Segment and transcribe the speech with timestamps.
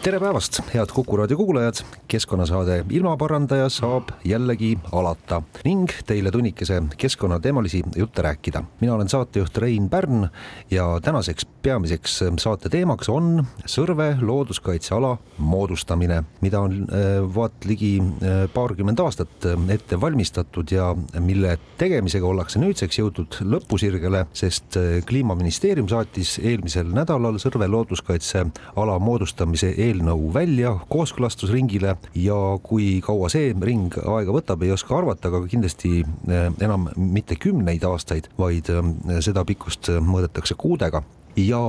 [0.00, 7.82] tere päevast, head Kuku raadio kuulajad, keskkonnasaade Ilmaparandaja saab jällegi alata ning teile tunnikese keskkonnateemalisi
[7.96, 8.62] jutte rääkida.
[8.80, 10.28] mina olen saatejuht Rein Pärn
[10.70, 18.46] ja tänaseks peamiseks saate teemaks on Sõrve looduskaitseala moodustamine, mida on äh, vaat ligi äh,
[18.54, 24.78] paarkümmend aastat äh, ette valmistatud ja mille tegemisega ollakse nüüdseks jõudnud lõpusirgele, sest
[25.08, 33.94] kliimaministeerium saatis eelmisel nädalal Sõrve looduskaitseala moodustamise eelnõu välja kooskõlastusringile ja kui kaua see ring
[34.00, 38.92] aega võtab, ei oska arvata, aga kindlasti eh, enam mitte kümneid aastaid, vaid eh,
[39.24, 41.02] seda pikkust mõõdetakse kuudega.
[41.38, 41.60] Ja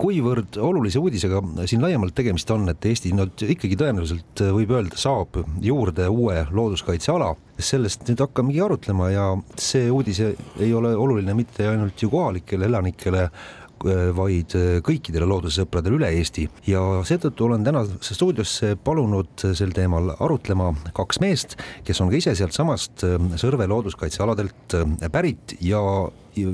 [0.00, 5.40] kuivõrd olulise uudisega siin laiemalt tegemist on, et Eesti nüüd ikkagi tõenäoliselt võib öelda, saab
[5.64, 9.26] juurde uue looduskaitseala, sellest nüüd hakkamegi arutlema ja
[9.60, 13.26] see uudis ei ole oluline mitte ainult ju kohalikele elanikele,
[14.16, 16.46] vaid äh, kõikidele loodussõpradele üle Eesti.
[16.68, 22.36] Ja seetõttu olen tänasesse stuudiosse palunud sel teemal arutlema kaks meest, kes on ka ise
[22.38, 24.74] sealtsamast äh, Sõrve looduskaitsealadelt
[25.12, 25.80] pärit ja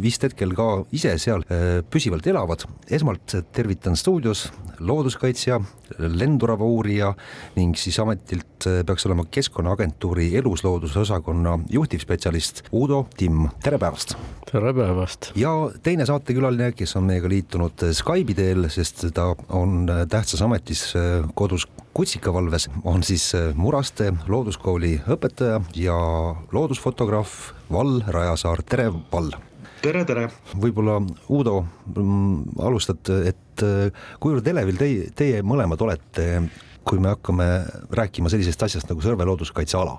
[0.02, 1.44] vist hetkel ka ise seal
[1.90, 2.64] püsivalt elavad.
[2.90, 5.60] esmalt tervitan stuudios looduskaitsja,
[5.98, 7.12] lendurava uurija
[7.56, 14.16] ning siis ametilt peaks olema Keskkonnaagentuuri eluslooduse osakonna juhtivspetsialist Uudo Timm, tere päevast!
[14.50, 15.32] tere päevast!
[15.36, 20.92] ja teine saatekülaline, kes on meiega liitunud Skype'i teel, sest ta on tähtsas ametis
[21.34, 21.66] kodus
[21.96, 25.98] kutsikavalves, on siis Muraste looduskooli õpetaja ja
[26.52, 27.36] loodusfotograaf
[27.72, 29.32] Val Rajasaar, tere Val!
[29.82, 30.28] Tere, tere!
[30.56, 31.00] võib-olla
[31.32, 36.26] Uudo mm, alustad, et äh, kuivõrd elevil teie, teie mõlemad olete
[36.86, 37.46] kui me hakkame
[37.98, 39.96] rääkima sellisest asjast nagu Sõrve looduskaitseala,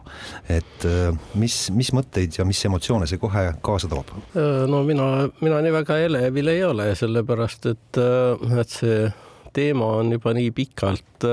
[0.58, 4.14] et äh, mis, mis mõtteid ja mis emotsioone see kohe kaasa toob?
[4.34, 8.02] Äh, no mina, mina nii väga elevil ei ole, sellepärast et,
[8.62, 9.12] et see
[9.56, 11.28] teema on juba nii pikalt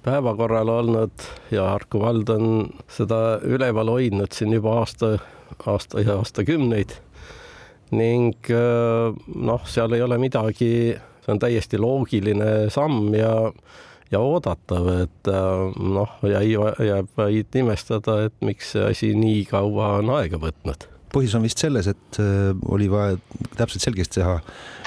[0.00, 2.46] päevakorral olnud ja Harku vald on
[2.88, 5.18] seda üleval hoidnud siin juba aasta,
[5.68, 6.96] aasta ja aastakümneid
[7.96, 10.72] ning äh, noh, seal ei ole midagi,
[11.24, 13.34] see on täiesti loogiline samm ja
[14.10, 16.54] ja oodatav, et äh, noh, jäi,
[16.86, 21.62] jääb vaid imestada, et miks see asi nii kaua on aega võtnud põhjus on vist
[21.62, 23.18] selles, et äh, oli vaja
[23.58, 24.38] täpselt selgeks teha,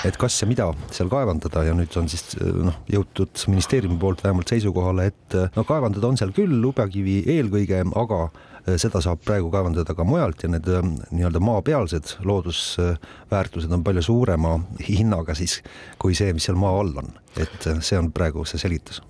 [0.08, 4.52] et kas ja mida seal kaevandada ja nüüd on siis noh, jõutud ministeeriumi poolt vähemalt
[4.54, 8.26] seisukohale, et no kaevandada on seal küll lubjakivi eelkõige, aga
[8.64, 14.04] Äh, seda saab praegu kaevandada ka mujalt ja need äh, nii-öelda maapealsed loodusväärtused on palju
[14.06, 14.54] suurema
[14.88, 15.58] hinnaga siis
[16.00, 19.02] kui see, mis seal maa all on, et äh, see on praegu see selgitus.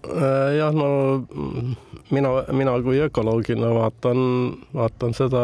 [0.57, 0.87] jah, no
[2.09, 4.23] mina, mina kui ökoloogina vaatan,
[4.73, 5.43] vaatan seda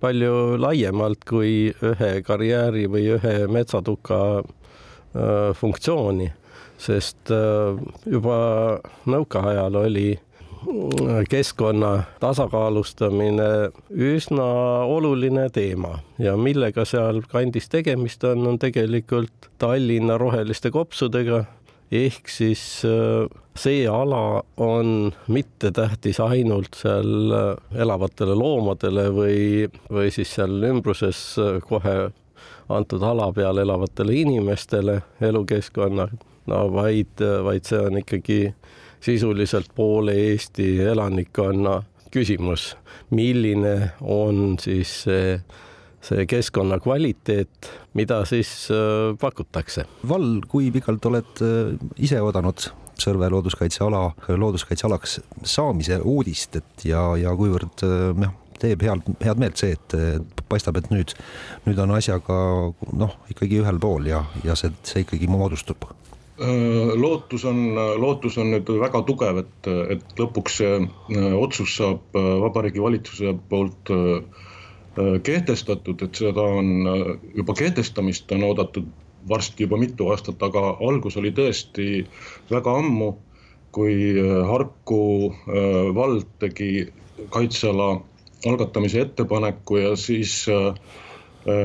[0.00, 4.20] palju laiemalt kui ühe karjääri või ühe metsatuka
[5.58, 6.28] funktsiooni,
[6.78, 7.32] sest
[8.06, 8.36] juba
[9.10, 10.10] nõukaajal oli
[11.28, 13.48] keskkonna tasakaalustamine
[13.90, 14.48] üsna
[14.84, 21.44] oluline teema ja millega seal kandis tegemist on, on tegelikult Tallinna roheliste kopsudega
[21.90, 23.26] ehk siis äh,
[23.58, 31.58] see ala on mittetähtis ainult seal äh, elavatele loomadele või, või siis seal ümbruses äh,
[31.66, 32.10] kohe
[32.70, 36.06] antud ala peal elavatele inimestele, elukeskkonna,
[36.46, 38.38] no vaid, vaid see on ikkagi
[39.02, 41.80] sisuliselt poole Eesti elanikkonna
[42.14, 42.76] küsimus,
[43.10, 45.34] milline on siis see
[46.04, 49.86] see keskkonna kvaliteet, mida siis äh, pakutakse.
[50.08, 54.00] Val, kui pikalt oled äh, ise oodanud Sõrve looduskaitseala,
[54.36, 55.14] looduskaitsealaks
[55.48, 60.76] saamise uudist, et ja, ja kuivõrd äh, jah, teeb head, head meelt see, et paistab,
[60.76, 61.14] et nüüd,
[61.64, 62.36] nüüd on asjaga
[62.92, 65.88] noh, ikkagi ühel pool ja, ja see, see ikkagi moodustub
[66.40, 72.16] Äh, lootus on, lootus on nüüd väga tugev, et, et lõpuks see äh, otsus saab
[72.16, 73.92] äh, Vabariigi Valitsuse poolt
[75.22, 76.70] kehtestatud, et seda on
[77.36, 78.86] juba kehtestamist on oodatud
[79.28, 82.06] varsti juba mitu aastat, aga algus oli tõesti
[82.50, 83.12] väga ammu,
[83.72, 84.14] kui
[84.48, 85.34] Harku
[85.94, 86.88] vald tegi
[87.30, 87.90] kaitseala
[88.46, 90.46] algatamise ettepaneku ja siis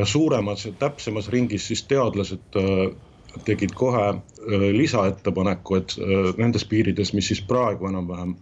[0.03, 2.59] suuremas, täpsemas ringis siis teadlased
[3.45, 4.13] tegid kohe
[4.75, 5.95] lisaettepaneku, et
[6.37, 8.35] nendes piirides, mis siis praegu enam-vähem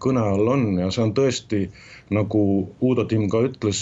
[0.00, 1.60] kõne all on ja see on tõesti
[2.14, 2.40] nagu
[2.80, 3.80] Uudo Timm ka ütles,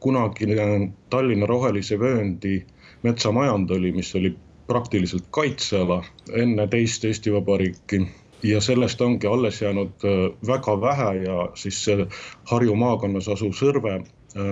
[0.00, 2.60] kunagine Tallinna rohelise vööndi
[3.02, 4.34] metsamajand oli, mis oli
[4.66, 6.02] praktiliselt kaitseala
[6.34, 8.02] enne teist Eesti Vabariiki.
[8.42, 10.04] Ja sellest ongi alles jäänud
[10.46, 12.06] väga vähe ja siis see
[12.50, 14.00] Harju maakonnas asuv Sõrve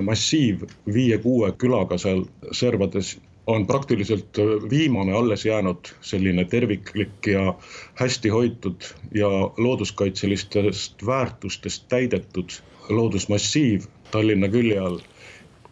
[0.02, 0.64] massiiv
[0.94, 4.38] viie-kuue külaga seal servades on praktiliselt
[4.70, 7.54] viimane alles jäänud selline terviklik ja
[7.94, 8.82] hästi hoitud
[9.14, 12.50] ja looduskaitselistest väärtustest täidetud
[12.88, 14.98] loodusmassiiv Tallinna külje all.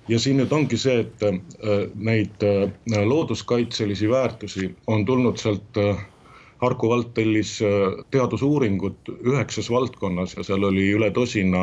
[0.09, 1.37] ja siin nüüd ongi see, et äh,
[1.95, 6.01] neid äh, looduskaitselisi väärtusi on tulnud sealt äh,
[6.62, 7.56] Harku vald tellis
[8.14, 11.62] teadusuuringut üheksas valdkonnas ja seal oli üle tosina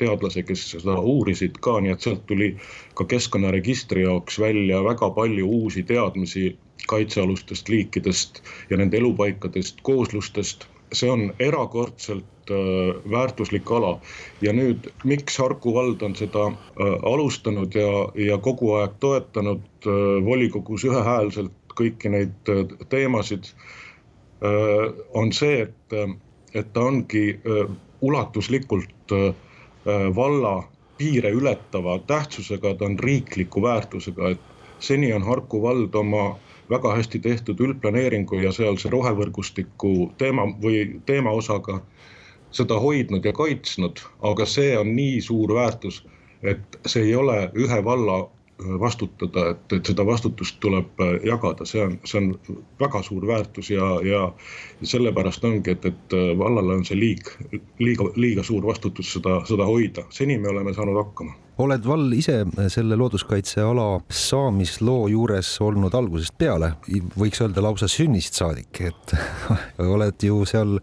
[0.00, 2.48] teadlase, kes seda uurisid ka, nii et sealt tuli
[2.96, 6.46] ka keskkonnaregistri jaoks välja väga palju uusi teadmisi
[6.88, 10.68] kaitsealustest liikidest ja nende elupaikadest, kooslustest.
[10.96, 13.90] see on erakordselt äh, väärtuslik ala
[14.40, 17.90] ja nüüd, miks Harku vald on seda äh, alustanud ja,
[18.28, 23.76] ja kogu aeg toetanud äh, volikogus ühehäälselt kõiki neid äh, teemasid äh,,
[25.14, 25.94] on see, et,
[26.54, 27.40] et ta ongi
[28.00, 29.14] ulatuslikult
[30.14, 30.52] valla
[30.98, 34.40] piire ületava tähtsusega, ta on riikliku väärtusega, et
[34.78, 36.36] seni on Harku vald oma
[36.70, 41.80] väga hästi tehtud üldplaneeringu ja sealse rohevõrgustiku teema või teemaosaga
[42.52, 46.02] seda hoidnud ja kaitsnud, aga see on nii suur väärtus,
[46.42, 48.18] et see ei ole ühe valla
[48.80, 53.70] vastutada, et, et seda vastutust tuleb äh, jagada, see on, see on väga suur väärtus
[53.70, 54.24] ja, ja
[54.82, 57.30] sellepärast ongi, et, et äh, vallale on see liig,
[57.78, 61.36] liiga, liiga suur vastutus seda, seda hoida, seni me oleme saanud hakkama.
[61.58, 66.68] Oled Val ise selle looduskaitseala saamisloo juures olnud algusest peale,
[67.18, 69.14] võiks öelda lausa sünnist saadik, et
[69.94, 70.78] oled ju seal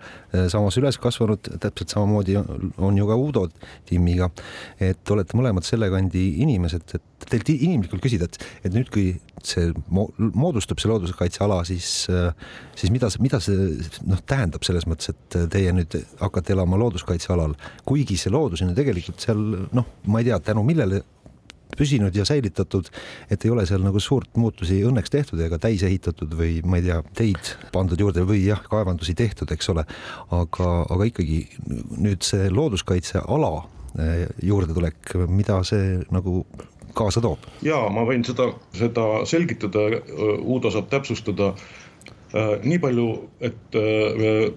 [0.51, 3.45] samas üles kasvanud, täpselt samamoodi on ju ka Uudo
[3.87, 4.29] Timmiga,
[4.81, 8.37] et olete mõlemad selle kandi inimesed, et teilt inimlikult küsida, et,
[8.67, 9.15] et nüüd, kui
[9.45, 12.29] see moodustub, see looduskaitseala, siis, eh,
[12.77, 13.75] siis mida, mida see
[14.09, 18.79] noh, tähendab selles mõttes, et teie nüüd hakkate elama looduskaitsealal, kuigi see loodus on ju
[18.79, 19.43] tegelikult seal
[19.75, 21.03] noh, ma ei tea, tänu millele
[21.77, 22.89] püsinud ja säilitatud,
[23.31, 26.87] et ei ole seal nagu suurt muutusi õnneks tehtud ega täis ehitatud või ma ei
[26.87, 29.85] tea, teid pandud juurde või jah, kaevandusi tehtud, eks ole.
[30.35, 31.41] aga, aga ikkagi
[32.01, 33.51] nüüd see looduskaitseala
[33.99, 36.43] eh, juurdetulek, mida see nagu
[36.95, 37.43] kaasa toob?
[37.65, 39.87] ja ma võin seda, seda selgitada,
[40.41, 41.53] Uudo saab täpsustada
[42.35, 43.07] nii palju,
[43.47, 44.49] et äh,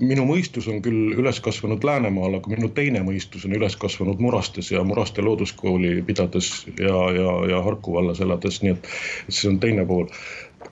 [0.00, 4.70] minu mõistus on küll üles kasvanud Läänemaal, aga minu teine mõistus on üles kasvanud Murastes
[4.72, 6.50] ja Muraste looduskooli pidades
[6.80, 8.88] ja, ja, ja Harku vallas elades, nii et
[9.28, 10.08] see on teine pool.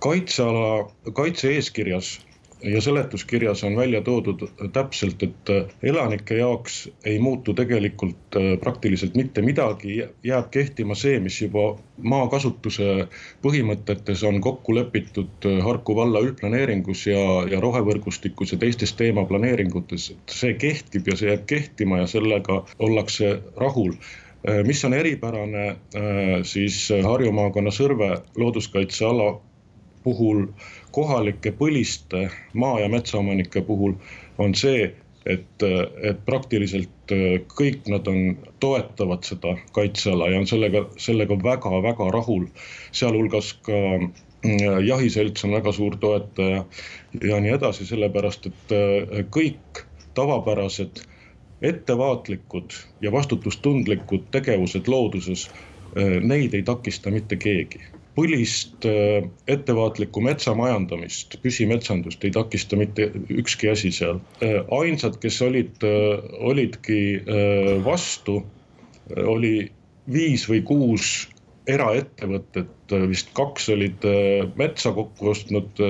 [0.05, 2.16] kaitseala, kaitse-eeskirjas
[2.64, 5.50] ja seletuskirjas on välja toodud täpselt, et
[5.82, 11.66] elanike jaoks ei muutu tegelikult äh, praktiliselt mitte midagi, jääb kehtima see, mis juba
[12.02, 13.08] maakasutuse
[13.44, 20.37] põhimõtetes on kokku lepitud äh, Harku valla üldplaneeringus ja, ja rohevõrgustikus ja teistes teemaplaneeringutes, et
[20.40, 23.96] see kehtib ja see jääb kehtima ja sellega ollakse rahul.
[24.49, 25.76] Äh, mis on eripärane
[26.44, 29.34] siis Harju maakonna Sõrve looduskaitseala
[30.05, 30.46] puhul
[30.94, 33.96] kohalike põliste maa- ja metsaomanike puhul
[34.38, 34.93] on see,
[35.26, 35.64] et,
[36.02, 42.47] et praktiliselt äh, kõik nad on, toetavad seda kaitseala ja on sellega, sellega väga-väga rahul.
[42.92, 46.64] sealhulgas ka äh, jahiselts on väga suur toetaja
[47.23, 51.02] ja nii edasi, sellepärast et äh, kõik tavapärased
[51.64, 55.47] ettevaatlikud ja vastutustundlikud tegevused looduses,
[56.21, 57.80] neid ei takista mitte keegi
[58.14, 64.21] põlist äh, ettevaatlikku metsamajandamist, püsimetsandust ei takista mitte ükski asi seal.
[64.44, 67.00] Äh, ainsad, kes olid, äh, olidki
[67.85, 68.40] vastu,
[69.21, 69.68] oli
[70.11, 71.12] viis või kuus
[71.68, 74.04] eraettevõtet, vist kaks olid
[74.56, 75.80] metsa kokku ostnud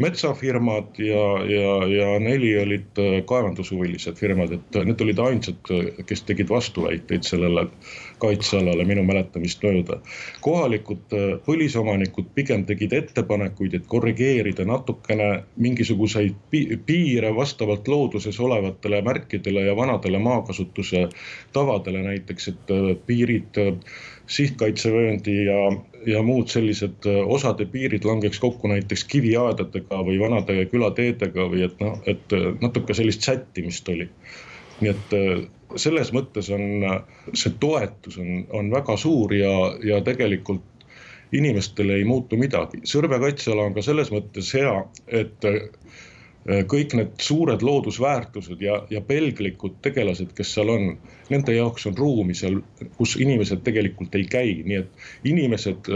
[0.00, 2.98] metsafirmad ja, ja, ja neli olid
[3.30, 5.72] kaevandushuvilised firmad, et need olid ainsad,
[6.06, 7.68] kes tegid vastuväiteid sellele
[8.20, 9.98] kaitsealale minu mäletamist mööda.
[10.40, 16.36] kohalikud põlisomanikud pigem tegid ettepanekuid, et korrigeerida natukene mingisuguseid
[16.86, 21.08] piire vastavalt looduses olevatele märkidele ja vanadele maakasutuse
[21.52, 22.74] tavadele, näiteks et
[23.06, 23.60] piirid
[24.30, 25.58] sihtkaitsevööndi ja,
[26.06, 31.82] ja muud sellised äh, osade piirid langeks kokku näiteks kiviaedadega või vanade külateedega või et
[31.82, 34.06] noh, et äh, natuke sellist sättimist oli.
[34.80, 35.42] Nii et äh,
[35.80, 36.84] selles mõttes on
[37.32, 39.52] see toetus on, on väga suur ja,
[39.86, 40.66] ja tegelikult
[41.32, 42.80] inimestele ei muutu midagi.
[42.90, 44.72] Sõrve kaitseala on ka selles mõttes hea,
[45.06, 45.46] et
[46.72, 50.88] kõik need suured loodusväärtused ja, ja pelglikud tegelased, kes seal on,
[51.30, 52.58] nende jaoks on ruumi seal,
[52.96, 55.92] kus inimesed tegelikult ei käi, nii et inimesed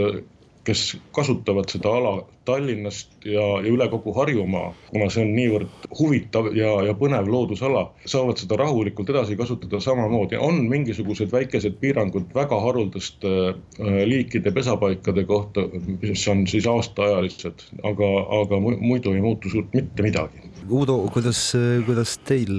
[0.65, 2.13] kes kasutavad seda ala
[2.45, 7.87] Tallinnast ja, ja üle kogu Harjumaa, kuna see on niivõrd huvitav ja, ja põnev loodusala,
[8.05, 10.37] saavad seda rahulikult edasi kasutada samamoodi.
[10.37, 15.67] on mingisugused väikesed piirangud väga haruldaste äh, liikide pesapaikade kohta,
[16.01, 18.11] mis on siis aastaajalised, aga,
[18.41, 20.51] aga muidu ei muutu suurt mitte midagi.
[20.65, 21.39] Uudo, kuidas,
[21.85, 22.53] kuidas teil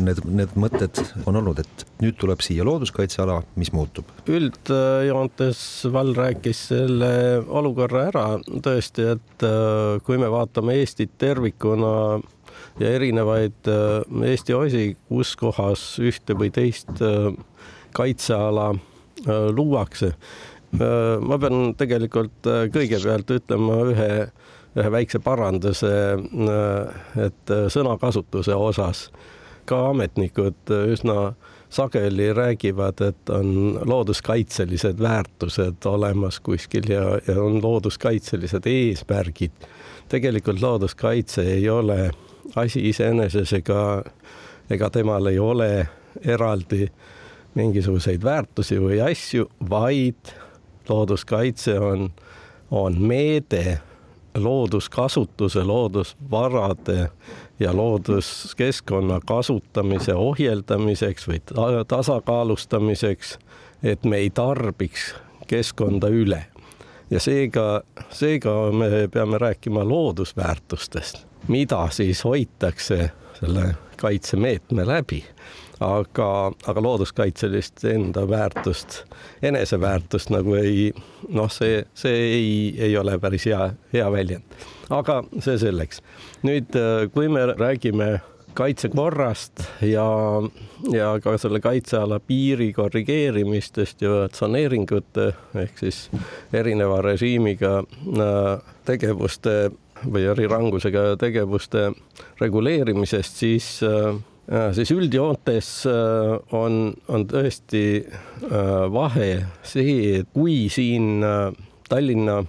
[0.00, 4.08] need, need mõtted on olnud, et nüüd tuleb siia looduskaitseala, mis muutub?
[4.30, 5.60] üldjoontes
[5.92, 7.10] Val rääkis selle
[7.44, 8.24] olukorra ära
[8.64, 12.20] tõesti, et äh, kui me vaatame Eestit tervikuna
[12.80, 17.30] ja erinevaid äh, Eesti osi, kus kohas ühte või teist äh,
[17.96, 18.72] kaitseala
[19.52, 20.14] luuakse.
[21.20, 24.06] ma pean tegelikult kõigepealt ütlema ühe,
[24.78, 25.90] ühe väikse paranduse,
[27.20, 29.02] et sõnakasutuse osas
[29.68, 31.34] ka ametnikud üsna
[31.70, 39.52] sageli räägivad, et on looduskaitselised väärtused olemas kuskil ja, ja on looduskaitselised eesmärgid.
[40.08, 42.10] tegelikult looduskaitse ei ole
[42.56, 44.02] asi iseeneses ega,
[44.70, 45.88] ega temal ei ole
[46.26, 46.88] eraldi
[47.54, 50.34] mingisuguseid väärtusi või asju, vaid
[50.88, 52.10] looduskaitse on,
[52.70, 53.80] on meede
[54.34, 57.10] looduskasutuse, loodusvarade
[57.60, 61.40] ja looduskeskkonna kasutamise ohjeldamiseks või
[61.88, 63.38] tasakaalustamiseks,
[63.82, 65.14] et me ei tarbiks
[65.46, 66.44] keskkonda üle.
[67.10, 73.10] ja seega, seega me peame rääkima loodusväärtustest, mida siis hoitakse
[73.40, 75.24] selle kaitsemeetme läbi
[75.80, 76.30] aga,
[76.66, 79.02] aga looduskaitselist enda väärtust,
[79.42, 80.90] eneseväärtust nagu ei
[81.28, 82.50] noh, see, see ei,
[82.88, 84.58] ei ole päris hea, hea väljend.
[84.90, 86.02] aga see selleks.
[86.42, 86.76] nüüd,
[87.14, 88.18] kui me räägime
[88.54, 90.06] kaitsekorrast ja,
[90.92, 95.30] ja ka selle kaitseala piiri korrigeerimistest ja tsoneeringute
[95.62, 96.02] ehk siis
[96.52, 99.70] erineva režiimiga äh, tegevuste
[100.00, 101.90] või erirangusega tegevuste
[102.40, 104.16] reguleerimisest, siis äh,
[104.72, 109.30] siis üldjoontes äh, on, on tõesti äh, vahe
[109.62, 111.52] see, et kui siin äh,
[111.90, 112.40] Tallinna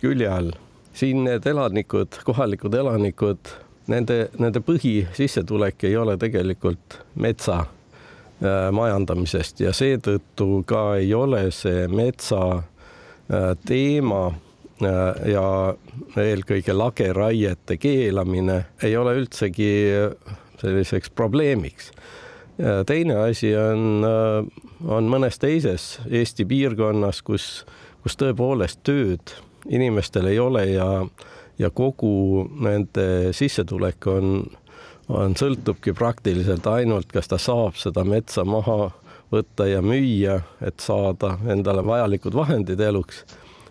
[0.00, 0.50] külje all,
[0.94, 3.54] siin need elanikud, kohalikud elanikud,
[3.90, 7.64] nende, nende põhisissetulek ei ole tegelikult metsa
[8.74, 12.40] majandamisest ja seetõttu ka ei ole see metsa
[13.64, 14.24] teema
[14.82, 15.44] ja
[16.20, 19.70] eelkõige lageraiete keelamine ei ole üldsegi
[20.64, 21.90] selliseks probleemiks.
[22.86, 24.04] teine asi on,
[24.86, 27.64] on mõnes teises Eesti piirkonnas, kus,
[28.02, 29.34] kus tõepoolest tööd
[29.68, 30.88] inimestel ei ole ja,
[31.58, 34.44] ja kogu nende sissetulek on,
[35.08, 38.92] on, sõltubki praktiliselt ainult, kas ta saab seda metsa maha
[39.34, 43.24] võtta ja müüa, et saada endale vajalikud vahendid eluks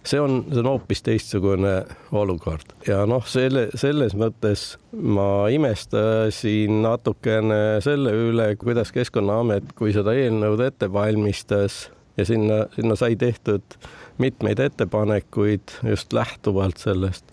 [0.05, 1.73] see on, see on hoopis teistsugune
[2.11, 2.75] olukord.
[2.87, 10.63] Ja noh, selle, selles mõttes ma imestasin natukene selle üle, kuidas Keskkonnaamet, kui seda eelnõud
[10.67, 13.79] ette valmistas ja sinna, sinna sai tehtud
[14.21, 17.25] mitmeid ettepanekuid just lähtuvalt sellest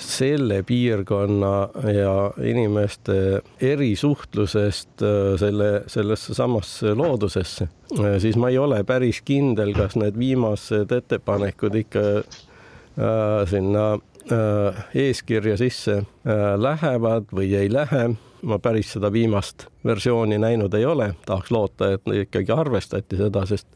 [0.00, 8.84] selle piirkonna ja inimeste erisuhtlusest äh, selle, sellesse samasse loodusesse, äh, siis ma ei ole
[8.84, 13.86] päris kindel, kas need viimased ettepanekud ikka äh, sinna
[14.32, 18.14] äh, eeskirja sisse äh, lähevad või ei lähe.
[18.44, 23.66] ma päris seda viimast versiooni näinud ei ole, tahaks loota, et ikkagi arvestati seda, sest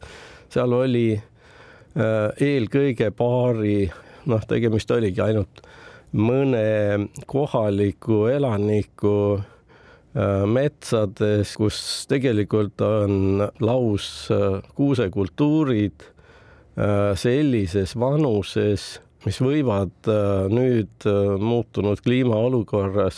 [0.49, 3.89] seal oli äh, eelkõige paari,
[4.29, 5.63] noh, tegemist oligi ainult
[6.13, 19.41] mõne kohaliku elaniku äh, metsades, kus tegelikult on laus äh, kuusekultuurid äh, sellises vanuses, mis
[19.43, 20.07] võivad
[20.47, 21.03] nüüd
[21.43, 23.17] muutunud kliimaolukorras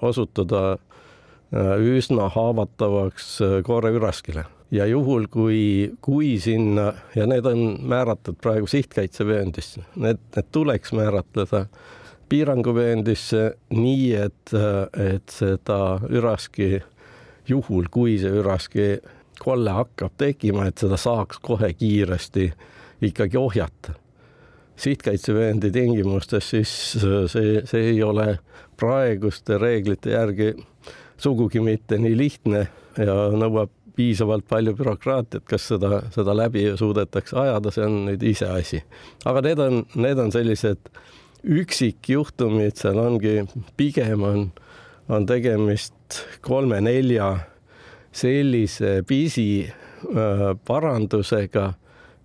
[0.00, 0.78] osutuda
[1.52, 3.26] üsna haavatavaks
[3.68, 10.96] kooreüraskile ja juhul, kui, kui sinna ja need on määratud praegu sihtkaitsevööndisse, need, need tuleks
[10.96, 11.66] määratleda
[12.28, 13.42] piiranguvööndisse
[13.74, 14.54] nii, et,
[14.98, 15.80] et seda
[16.10, 16.80] üraski
[17.48, 18.88] juhul, kui see üraski
[19.38, 22.50] kolle hakkab tekkima, et seda saaks kohe kiiresti
[23.06, 23.94] ikkagi ohjata.
[24.76, 26.70] sihtkaitsevööndi tingimustes siis
[27.32, 28.38] see, see ei ole
[28.76, 30.50] praeguste reeglite järgi
[31.16, 32.66] sugugi mitte nii lihtne
[32.98, 38.82] ja nõuab piisavalt palju bürokraatiat, kas seda, seda läbi suudetakse ajada, see on nüüd iseasi.
[39.24, 40.90] aga need on, need on sellised
[41.46, 43.44] üksikjuhtumid, seal ongi,
[43.78, 44.46] pigem on,
[45.08, 47.32] on tegemist kolme-nelja
[48.16, 50.46] sellise pisi äh,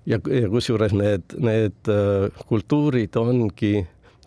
[0.05, 3.75] ja, ja kusjuures need, need äh, kultuurid ongi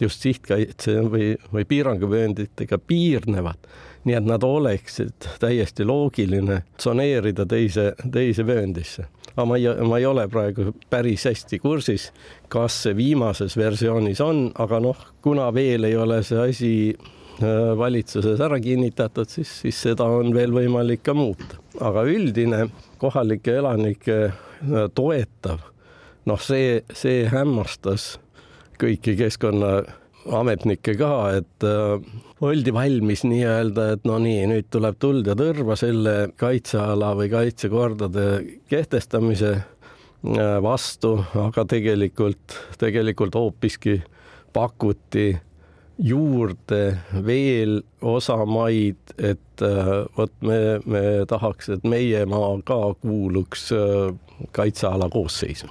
[0.00, 3.68] just sihtkaitse või, või piiranguvöönditega piirnevad
[4.04, 9.06] nii et nad oleksid täiesti loogiline tsoneerida teise, teise vööndisse.
[9.34, 12.10] Aga ma ei, ma ei ole praegu päris hästi kursis,
[12.52, 18.40] kas see viimases versioonis on, aga noh, kuna veel ei ole see asi äh, valitsuses
[18.44, 21.58] ära kinnitatud, siis, siis seda on veel võimalik ka muuta.
[21.80, 22.68] aga üldine
[23.02, 25.66] kohalike elanike äh, toetav,
[26.30, 28.14] noh, see, see hämmastas
[28.78, 29.82] kõiki keskkonna
[30.32, 32.00] ametnikke ka, et äh,
[32.44, 38.26] oldi valmis nii-öelda, et no nii, nüüd tuleb tuld ja tõrva selle kaitseala või kaitsekordade
[38.70, 44.00] kehtestamise äh, vastu, aga tegelikult, tegelikult hoopiski
[44.54, 45.32] pakuti
[45.98, 46.82] juurde
[47.26, 54.12] veel osamaid, et äh, vot me, me tahaks, et meie maa ka kuuluks äh,
[54.52, 55.70] kaitseala koosseisu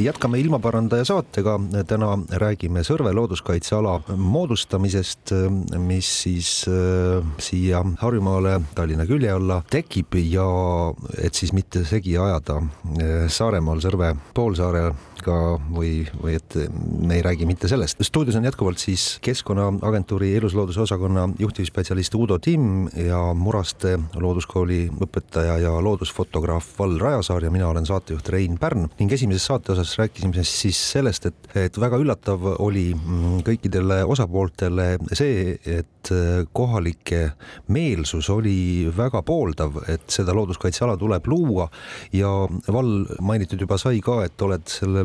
[0.00, 1.56] jätkame ilmaparandaja saatega,
[1.88, 2.10] täna
[2.40, 5.32] räägime Sõrve looduskaitseala moodustamisest,
[5.80, 10.44] mis siis äh, siia Harjumaale Tallinna külje alla tekib ja
[11.16, 14.92] et siis mitte segi ajada äh, Saaremaal Sõrve poolsaarel
[15.24, 18.02] ka või, või et me ei räägi mitte sellest.
[18.04, 25.72] stuudios on jätkuvalt siis Keskkonnaagentuuri eluslooduse osakonna juhtivspetsialist Uudo Timm ja Muraste looduskooli õpetaja ja
[25.80, 30.78] loodusfotograaf Val Rajasaar ja mina olen saatejuht Rein Pärn ning esimeses saate osas rääkisime siis
[30.92, 36.10] sellest, et, et väga üllatav oli mm, kõikidele osapooltele see, et
[36.54, 37.22] kohalike
[37.74, 41.68] meelsus oli väga pooldav, et seda looduskaitseala tuleb luua.
[42.14, 42.30] Ja
[42.72, 45.02] Val mainitud juba sai ka, et oled selle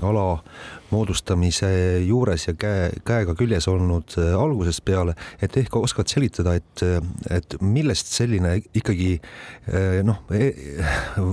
[0.00, 1.68] looduskaitseala moodustamise
[2.06, 6.84] juures ja käe, käega küljes olnud äh, algusest peale, et ehk oskad selitada, et,
[7.34, 10.50] et millest selline ikkagi äh, noh, e,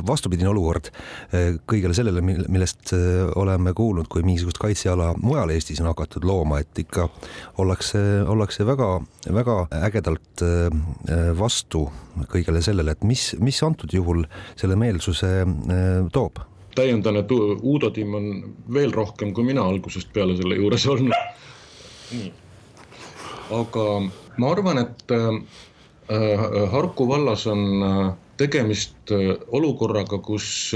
[0.08, 2.94] vastupidine olukord äh, kõigele sellele, millest
[3.40, 7.08] oleme kuulnud, kui mingisugust kaitseala mujal Eestis on hakatud looma, et ikka
[7.62, 10.44] ollakse, ollakse väga-väga ägedalt
[11.38, 11.86] vastu
[12.32, 14.26] kõigele sellele, et mis, mis antud juhul
[14.60, 15.32] selle meelsuse
[16.14, 16.42] toob
[16.76, 18.28] täiendan, et Uudo Timm on
[18.74, 21.16] veel rohkem kui mina algusest peale selle juures olnud.
[22.12, 22.32] nii,
[23.58, 23.88] aga
[24.38, 30.72] ma arvan, et äh, Harku vallas on äh, tegemist äh, olukorraga, kus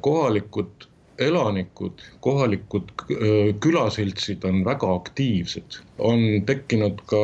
[0.00, 0.86] kohalikud
[1.20, 2.92] elanikud, kohalikud
[3.60, 5.76] külaseltsid on väga aktiivsed.
[5.98, 7.18] on tekkinud ka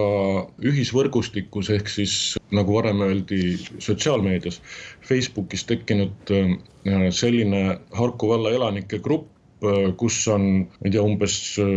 [0.60, 4.60] ühisvõrgustikus ehk siis nagu varem öeldi sotsiaalmeedias,
[5.06, 6.32] Facebookis tekkinud
[7.14, 9.30] selline Harku valla elanike grupp,
[9.98, 11.36] kus on, ma ei tea, umbes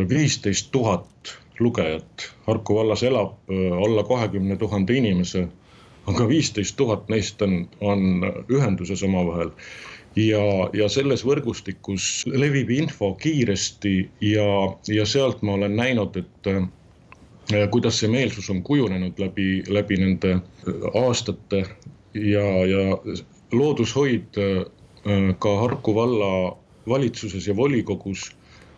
[0.09, 2.25] viisteist tuhat lugejat.
[2.47, 3.53] Harku vallas elab
[3.85, 5.45] alla kahekümne tuhande inimese,
[6.09, 9.53] aga viisteist tuhat neist on, on ühenduses omavahel
[10.15, 13.95] ja, ja selles võrgustikus levib info kiiresti
[14.31, 14.49] ja,
[14.87, 16.65] ja sealt ma olen näinud, et äh,
[17.71, 20.39] kuidas see meelsus on kujunenud läbi, läbi nende
[20.93, 21.65] aastate
[22.13, 22.97] ja, ja
[23.51, 24.65] loodushoid äh,
[25.39, 26.57] ka Harku valla
[26.89, 28.31] valitsuses ja volikogus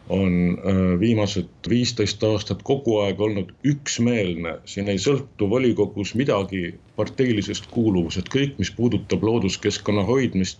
[0.09, 7.69] on äh, viimased viisteist aastat kogu aeg olnud üksmeelne, siin ei sõltu volikogus midagi parteilisest
[7.71, 10.59] kuuluvusest, kõik, mis puudutab looduskeskkonna hoidmist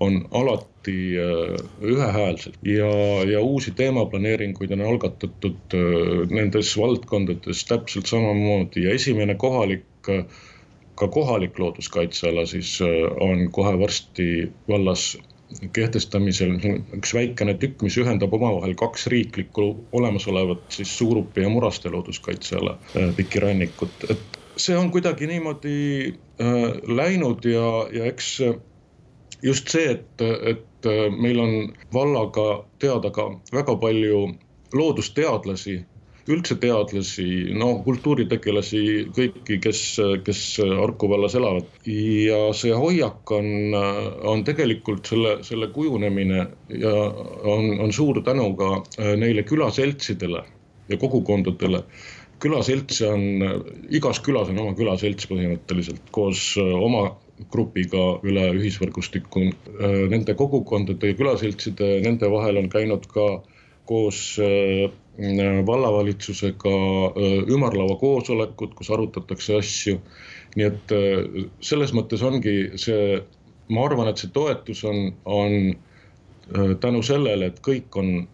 [0.00, 2.58] on alati äh, ühehäälselt.
[2.62, 2.90] Ja,
[3.30, 5.78] ja uusi teemaplaneeringuid on algatatud
[6.30, 8.84] nendes valdkondades täpselt samamoodi.
[8.86, 10.10] Ja esimene kohalik
[10.94, 12.78] ka kohalik looduskaitseala siis
[13.20, 15.16] on kohe varsti vallas
[15.72, 16.54] kehtestamisel
[16.96, 22.78] üks väikene tükk, mis ühendab omavahel kaks riiklikku olemasolevat siis Suurupi ja Muraste looduskaitseala
[23.16, 25.76] pikirannikut, et see on kuidagi niimoodi
[26.40, 28.40] äh, läinud ja, ja eks
[29.42, 31.54] just see, et, et meil on
[31.92, 34.28] vallaga teada ka väga palju
[34.74, 35.78] loodusteadlasi,
[36.30, 37.26] üldse teadlasi,
[37.58, 38.80] no kultuuritegelasi,
[39.16, 39.82] kõiki, kes,
[40.24, 40.42] kes
[40.78, 41.68] Harku vallas elavad.
[41.86, 43.76] ja see hoiak on,
[44.24, 46.46] on tegelikult selle, selle kujunemine
[46.80, 48.70] ja on, on suur tänu ka
[49.20, 50.44] neile külaseltsidele
[50.88, 51.84] ja kogukondadele.
[52.40, 53.22] külaseltse on,
[53.88, 57.10] igas külas on oma külaselts põhimõtteliselt koos oma
[57.50, 59.48] grupiga üle ühisvõrgustiku.
[60.10, 63.42] Nende kogukondade ja külaseltside, nende vahel on käinud ka
[63.86, 64.36] koos
[65.66, 66.74] vallavalitsusega
[67.54, 70.00] ümarlaua koosolekud, kus arutatakse asju.
[70.54, 70.92] nii et
[71.66, 73.18] selles mõttes ongi see,
[73.74, 75.74] ma arvan, et see toetus on, on
[76.80, 78.28] tänu sellele, et kõik on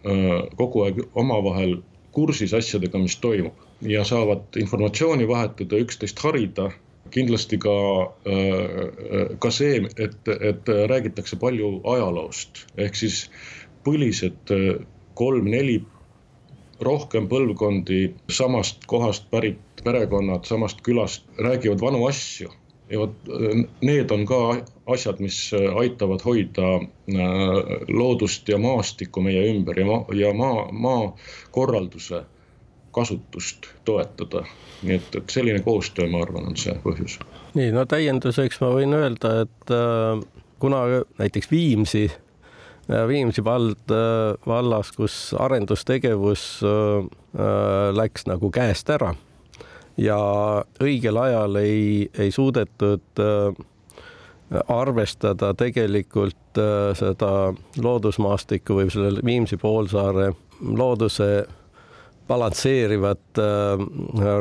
[0.59, 1.79] kogu aeg omavahel
[2.11, 6.69] kursis asjadega, mis toimub ja saavad informatsiooni vahetada, üksteist harida
[7.11, 7.75] kindlasti ka,
[9.43, 13.23] ka see, et, et räägitakse palju ajaloost, ehk siis
[13.85, 14.53] põlised
[15.13, 15.81] kolm-neli
[16.81, 22.49] rohkem põlvkondi samast kohast pärit perekonnad samast külast räägivad vanu asju.
[22.91, 23.13] ja vot
[23.81, 24.37] need on ka
[24.85, 26.81] asjad, mis aitavad hoida
[27.87, 32.23] loodust ja maastikku meie ümber ja maa, ja maa, maakorralduse
[32.91, 34.43] kasutust toetada.
[34.83, 37.19] nii et, et selline koostöö, ma arvan, on see põhjus.
[37.53, 40.19] nii, no täienduseks ma võin öelda, et äh,
[40.59, 40.83] kuna
[41.19, 42.09] näiteks Viimsi,
[43.07, 47.05] Viimsi vald äh,, vallas, kus arendustegevus äh,
[47.95, 49.13] läks nagu käest ära
[49.99, 50.17] ja
[50.81, 53.21] õigel ajal ei, ei suudetud
[54.71, 56.59] arvestada tegelikult
[56.97, 57.31] seda
[57.83, 60.31] loodusmaastikku või selle Viimsi poolsaare
[60.63, 61.27] looduse
[62.27, 63.39] balansseerivat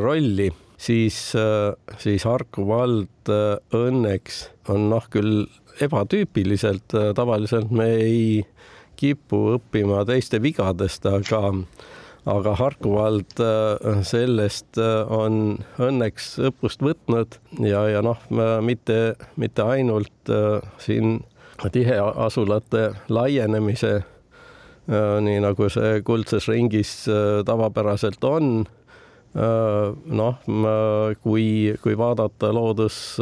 [0.02, 0.48] rolli,
[0.80, 1.18] siis,
[2.00, 3.30] siis Harku vald
[3.76, 5.44] õnneks on noh, küll
[5.80, 8.44] ebatüüpiliselt, tavaliselt me ei
[9.00, 11.54] kipu õppima teiste vigadest, aga
[12.28, 13.40] aga Harku vald
[14.04, 14.76] sellest
[15.08, 18.20] on õnneks õppust võtnud ja, ja noh,
[18.60, 20.32] mitte, mitte ainult
[20.84, 21.22] siin
[21.72, 24.00] tiheasulate laienemise
[25.24, 26.92] nii nagu see kuldses ringis
[27.46, 28.64] tavapäraselt on.
[29.34, 30.38] Noh,
[31.22, 31.44] kui,
[31.82, 33.18] kui vaadata loodus,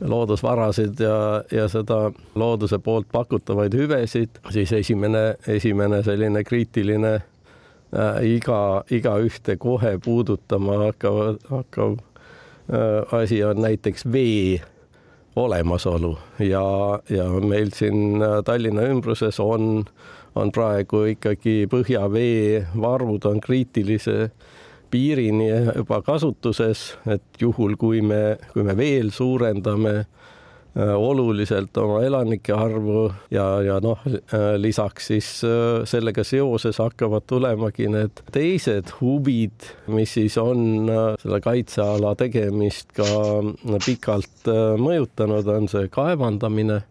[0.00, 1.16] loodusvarasid ja,
[1.52, 9.96] ja seda looduse poolt pakutavaid hüvesid, siis esimene, esimene selline kriitiline äh, iga, igaühte kohe
[10.04, 14.60] puudutama hakkav, hakkav äh, asi on näiteks vee
[15.36, 16.18] olemasolu.
[16.38, 16.64] Ja,
[17.08, 24.30] ja meil siin Tallinna ümbruses on äh, on praegu ikkagi põhjavee varud on kriitilise
[24.92, 32.54] piirini juba kasutuses, et juhul, kui me, kui me veel suurendame äh, oluliselt oma elanike
[32.56, 39.68] arvu ja, ja noh, äh, lisaks siis äh, sellega seoses hakkavad tulemagi need teised huvid,
[39.92, 40.90] mis siis on
[41.22, 43.08] selle kaitseala tegemist ka
[43.86, 44.48] pikalt
[44.80, 46.82] mõjutanud, on see kaevandamine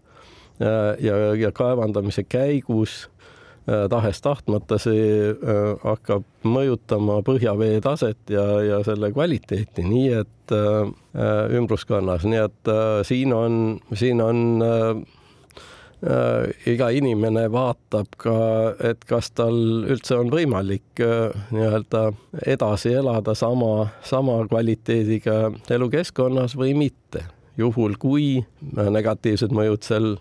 [0.62, 3.08] ja, ja kaevandamise käigus
[3.66, 12.26] tahes-tahtmata see äh, hakkab mõjutama põhjavee taset ja, ja selle kvaliteeti, nii et äh, ümbruskonnas,
[12.26, 12.72] nii et
[13.08, 13.58] siin on,
[13.94, 14.40] siin on
[16.66, 18.38] iga inimene vaatab ka,
[18.90, 19.54] et kas tal
[19.86, 20.98] üldse on võimalik
[21.54, 22.02] nii-öelda
[22.50, 27.22] edasi elada sama, sama kvaliteediga elukeskkonnas või mitte.
[27.60, 28.42] juhul, kui
[28.74, 30.16] negatiivsed mõjud seal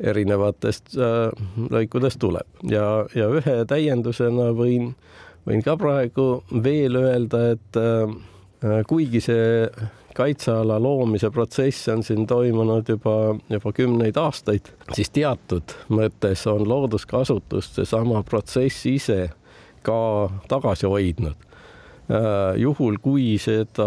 [0.00, 1.28] erinevatest äh,
[1.70, 4.92] lõikudest tuleb ja, ja ühe täiendusena võin,
[5.48, 9.66] võin ka praegu veel öelda, et äh, kuigi see
[10.16, 17.78] kaitseala loomise protsess on siin toimunud juba, juba kümneid aastaid, siis teatud mõttes on looduskasutust
[17.78, 19.20] seesama protsess ise
[19.86, 20.00] ka
[20.50, 21.48] tagasi hoidnud.
[22.10, 23.86] Äh, juhul, kui seda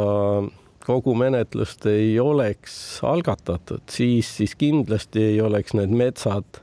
[0.86, 2.76] kogu menetlust ei oleks
[3.08, 6.60] algatatud, siis, siis kindlasti ei oleks need metsad,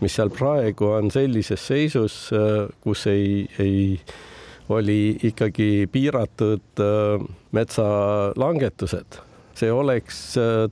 [0.00, 2.18] mis seal praegu on sellises seisus,
[2.84, 4.00] kus ei, ei,
[4.74, 6.84] oli ikkagi piiratud
[7.54, 9.20] metsalangetused,
[9.58, 10.20] see oleks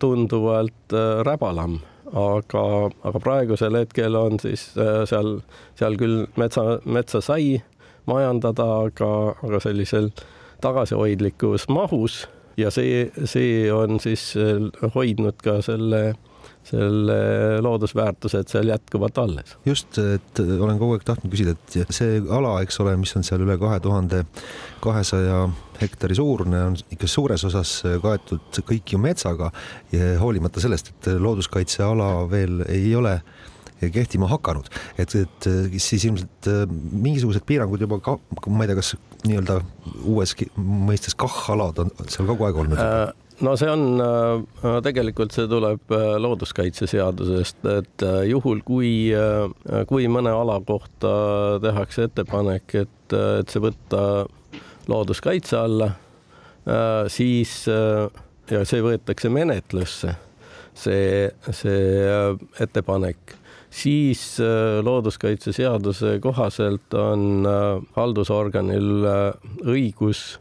[0.02, 1.80] tunduvalt räbalam
[2.12, 2.62] aga,
[3.08, 4.68] aga praegusel hetkel on siis
[5.08, 5.38] seal,
[5.78, 7.56] seal küll metsa, metsa sai
[8.08, 9.10] majandada, aga,
[9.46, 10.10] aga sellisel
[10.62, 12.22] tagasihoidlikus mahus
[12.56, 16.12] ja see, see on siis äh, hoidnud ka selle
[16.62, 17.14] selle
[17.62, 19.56] loodusväärtused seal jätkuvalt alles.
[19.66, 23.42] just, et olen kogu aeg tahtnud küsida, et see ala, eks ole, mis on seal
[23.42, 24.22] üle kahe tuhande
[24.82, 25.40] kahesaja
[25.80, 29.50] hektari suurune, on ikka suures osas kaetud kõik ju metsaga
[29.94, 33.18] ja hoolimata sellest, et looduskaitseala veel ei ole
[33.90, 34.68] kehtima hakanud,
[35.00, 35.48] et, et
[35.82, 38.14] siis ilmselt äh, mingisugused piirangud juba ka,
[38.46, 38.94] ma ei tea, kas
[39.26, 39.60] nii-öelda
[40.08, 42.80] uues mõistes KAH-alad on seal kogu aeg olnud?
[42.80, 43.10] Äh,
[43.44, 49.12] no see on, äh, tegelikult see tuleb looduskaitseseadusest, et juhul, kui,
[49.90, 51.14] kui mõne ala kohta
[51.62, 54.02] tehakse ettepanek, et et, et see võtta
[54.90, 55.90] looduskaitse alla,
[57.12, 60.14] siis ja see võetakse menetlusse,
[60.74, 62.08] see, see
[62.62, 63.36] ettepanek,
[63.72, 64.36] siis
[64.84, 67.46] looduskaitseseaduse kohaselt on
[67.96, 69.06] haldusorganil
[69.64, 70.36] õigus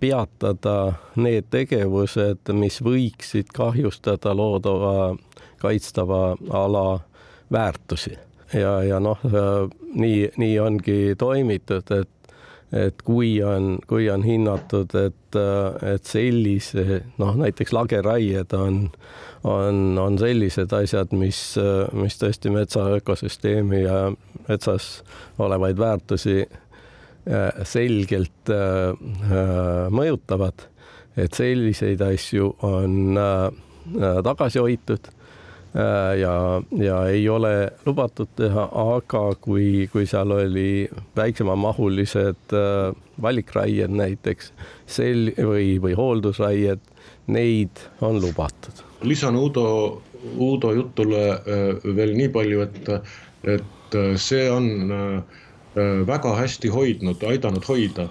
[0.00, 0.76] peatada
[1.20, 5.12] need tegevused, mis võiksid kahjustada loodava
[5.60, 7.00] kaitstava ala
[7.52, 8.16] väärtusi.
[8.54, 9.20] Ja, ja noh,
[9.94, 12.19] nii, nii ongi toimitud, et
[12.72, 15.38] et kui on, kui on hinnatud, et,
[15.94, 18.82] et sellise noh, näiteks lageraied on,
[19.44, 21.42] on, on sellised asjad, mis,
[21.98, 24.00] mis tõesti metsa ökosüsteemi ja
[24.48, 24.90] metsas
[25.42, 28.94] olevaid väärtusi äh, selgelt äh,
[29.90, 30.68] mõjutavad,
[31.18, 33.48] et selliseid asju on äh,
[34.24, 35.10] tagasi hoitud.
[35.10, 35.19] Äh,
[36.20, 44.52] ja, ja ei ole lubatud teha, aga kui, kui seal oli väiksemamahulised äh, valikraied näiteks
[44.90, 46.82] sel- või, või hooldusraied,
[47.30, 48.82] neid on lubatud.
[49.02, 50.02] lisan Uudo,
[50.36, 52.90] Uudo jutule äh, veel nii palju, et,
[53.58, 55.22] et see on
[56.06, 58.08] väga hästi hoidnud, aidanud hoida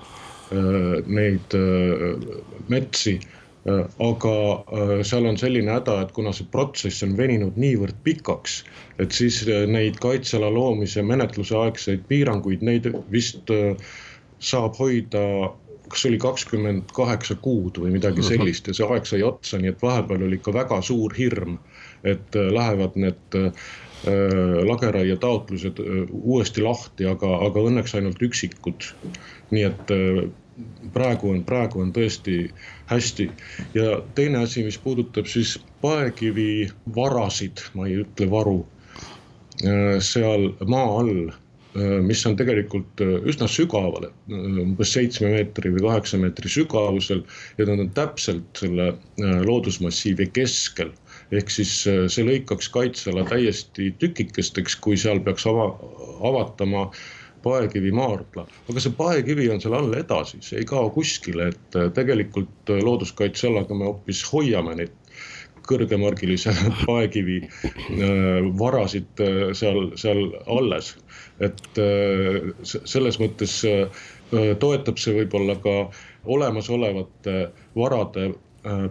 [1.12, 1.56] neid
[2.72, 4.36] metsi Äh, aga
[4.72, 8.62] äh, seal on selline häda, et kuna see protsess on veninud niivõrd pikaks,
[9.04, 13.52] et siis äh, neid kaitseala loomise menetluse aegseid piiranguid, neid vist
[14.40, 15.52] saab hoida
[15.90, 18.28] kas oli kakskümmend kaheksa kuud või midagi mhm.
[18.30, 21.58] sellist ja see aeg sai otsa, nii et vahepeal oli ikka väga suur hirm,
[22.08, 23.40] et lähevad need
[24.70, 25.82] lageraie taotlused
[26.14, 28.86] uuesti lahti, aga, aga õnneks ainult üksikud.
[29.50, 29.92] nii et
[30.94, 32.38] praegu on, praegu on tõesti
[32.90, 33.30] hästi.
[33.74, 38.64] ja teine asi, mis puudutab siis paekivi varasid, ma ei ütle varu,
[39.64, 45.86] äh, seal maa all, äh, mis on tegelikult äh, üsna sügaval, umbes seitsme meetri või
[45.86, 47.22] kaheksa meetri sügavusel
[47.60, 50.92] ja nad on täpselt selle loodusmassiivi keskel
[51.36, 55.68] ehk siis see lõikaks kaitseala täiesti tükikesteks, kui seal peaks ava,
[56.26, 57.04] avatama äh,
[57.44, 61.90] paekivi maardla, aga see paekivi on seal all edasi, see ei kao kuskile, et äh,
[61.96, 64.96] tegelikult äh, looduskaitsealaga me hoopis hoiame neid
[65.70, 66.54] kõrgemargilise
[66.90, 69.24] paekivi äh, varasid
[69.58, 70.96] seal, seal alles.
[71.40, 71.80] et
[72.68, 73.54] selles mõttes
[74.60, 75.76] toetab see võib-olla ka
[76.28, 77.36] olemasolevate
[77.80, 78.26] varade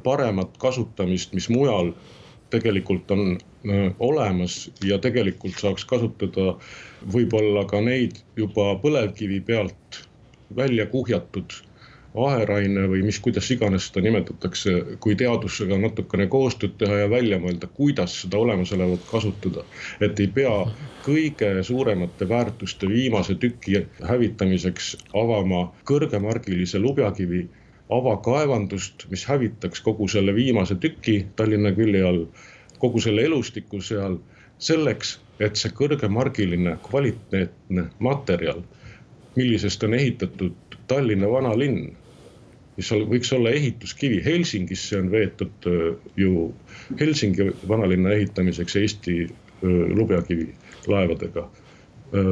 [0.03, 1.93] paremat kasutamist, mis mujal
[2.51, 3.39] tegelikult on
[3.99, 6.55] olemas ja tegelikult saaks kasutada
[7.15, 10.03] võib-olla ka neid juba põlevkivi pealt
[10.57, 11.59] välja kuhjatud
[12.17, 14.73] aheraine või mis, kuidas iganes seda nimetatakse,
[15.05, 19.65] kui teadusega natukene koostööd teha ja välja mõelda, kuidas seda olemasolevat kasutada.
[20.01, 20.55] et ei pea
[21.05, 27.47] kõige suuremate väärtuste viimase tüki hävitamiseks avama kõrgemargilise lubjakivi
[27.91, 32.25] avakaevandust, mis hävitaks kogu selle viimase tüki Tallinna külje all
[32.79, 34.19] kogu selle elustiku seal
[34.59, 38.63] selleks, et see kõrgemargiline kvaliteetne materjal,
[39.37, 41.93] millisest on ehitatud Tallinna vanalinn,
[42.77, 45.69] mis võiks olla ehituskivi, Helsingisse on veetud
[46.17, 46.49] ju
[47.01, 49.17] Helsingi vanalinna ehitamiseks Eesti
[49.63, 50.53] lubjakivi
[50.87, 51.49] laevadega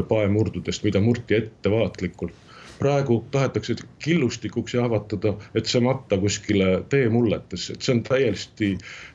[0.08, 2.45] paemurdudest, mida murti ettevaatlikult
[2.78, 8.72] praegu tahetakse killustikuks jahvatada, et see matta kuskile teemulletesse, et see on täiesti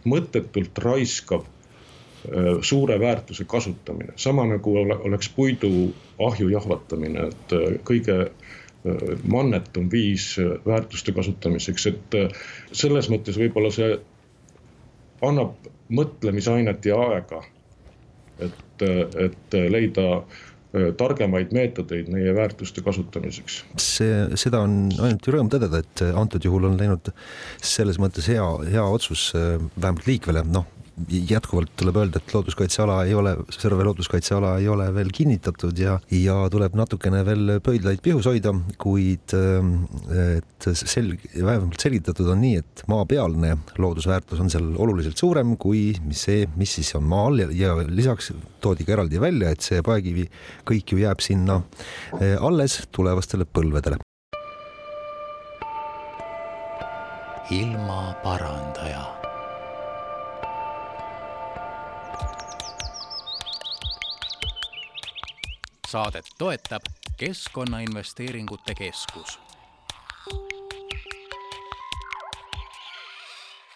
[0.10, 8.17] mõttetult raiskav äh, suure väärtuse kasutamine, sama nagu oleks puidu ahju jahvatamine, et äh, kõige
[8.28, 10.34] äh, mannetum viis
[10.65, 12.19] väärtuste kasutamiseks, et
[12.71, 13.95] selles mõttes võib-olla see
[15.21, 17.43] annab mõtlemisainet ja aega.
[18.41, 18.82] et,
[19.21, 20.24] et leida
[20.98, 23.62] targemaid meetodeid meie väärtuste kasutamiseks.
[23.82, 27.12] see, seda on ainult rõõm tõdeda, et antud juhul on läinud
[27.60, 30.70] selles mõttes hea, hea otsus äh, vähemalt liikvele, noh
[31.10, 36.38] jätkuvalt tuleb öelda, et looduskaitseala ei ole, Sõrve looduskaitseala ei ole veel kinnitatud ja, ja
[36.52, 43.56] tuleb natukene veel pöidlaid pihus hoida, kuid et selg-, vähemalt selgitatud on nii, et maapealne
[43.82, 48.32] loodusväärtus on seal oluliselt suurem kui see, mis siis on maa all ja, ja lisaks
[48.62, 50.28] toodi ka eraldi välja, et see paekivi
[50.68, 51.62] kõik ju jääb sinna
[52.20, 54.00] eh, alles tulevastele põlvedele.
[57.52, 59.21] ilmaparandaja
[65.91, 66.86] saadet toetab
[67.19, 69.39] Keskkonnainvesteeringute Keskus.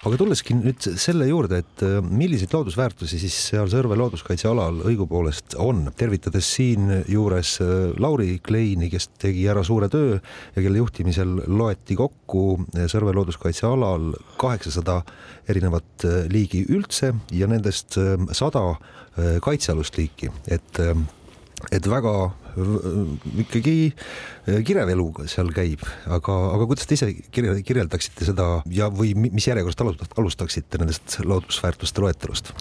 [0.06, 5.90] Aga tulleski nüüd selle juurde, et äh, milliseid loodusväärtusi siis seal Sõrve looduskaitsealal õigupoolest on,
[5.98, 12.46] tervitades siinjuures äh, Lauri Kleini, kes tegi ära suure töö ja kelle juhtimisel loeti kokku
[12.86, 15.02] Sõrve looduskaitsealal kaheksasada
[15.50, 17.98] erinevat liigi üldse ja nendest
[18.38, 18.64] sada
[19.42, 20.82] kaitsealust liiki, et
[21.72, 22.14] et väga
[23.42, 29.14] ikkagi äh, kirev elu seal käib, aga, aga kuidas te ise kirjeldaksite seda ja, või
[29.16, 32.54] mis järjekorrast alustaksite nendest loodusväärtuste loetelust?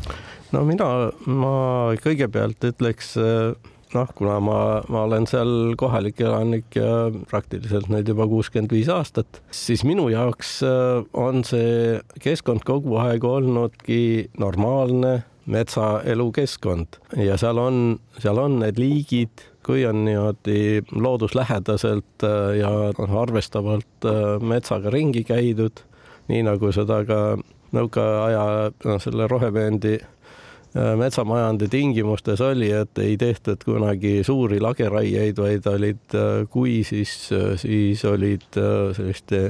[0.55, 0.89] no mina,
[1.27, 1.55] ma
[2.03, 3.15] kõigepealt ütleks
[3.95, 4.59] noh, kuna ma,
[4.91, 10.57] ma olen seal kohalik elanik ja praktiliselt nüüd juba kuuskümmend viis aastat, siis minu jaoks
[10.67, 17.01] äh, on see keskkond kogu aeg olnudki normaalne metsaelukeskkond.
[17.21, 22.71] Ja seal on, seal on need liigid kui on niimoodi looduslähedaselt äh, ja
[23.21, 25.85] arvestavalt äh, metsaga ringi käidud,
[26.29, 27.21] nii nagu seda ka
[27.75, 28.45] nõukaaja
[28.85, 36.19] noh, selle rohevööndi äh, metsamajandi tingimustes oli, et ei tehtud kunagi suuri lageraieid, vaid olid,
[36.53, 37.17] kui siis,
[37.63, 38.61] siis olid
[38.97, 39.47] selliste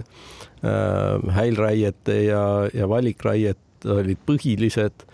[1.39, 5.05] häilraiete ja, ja valikraied olid põhilised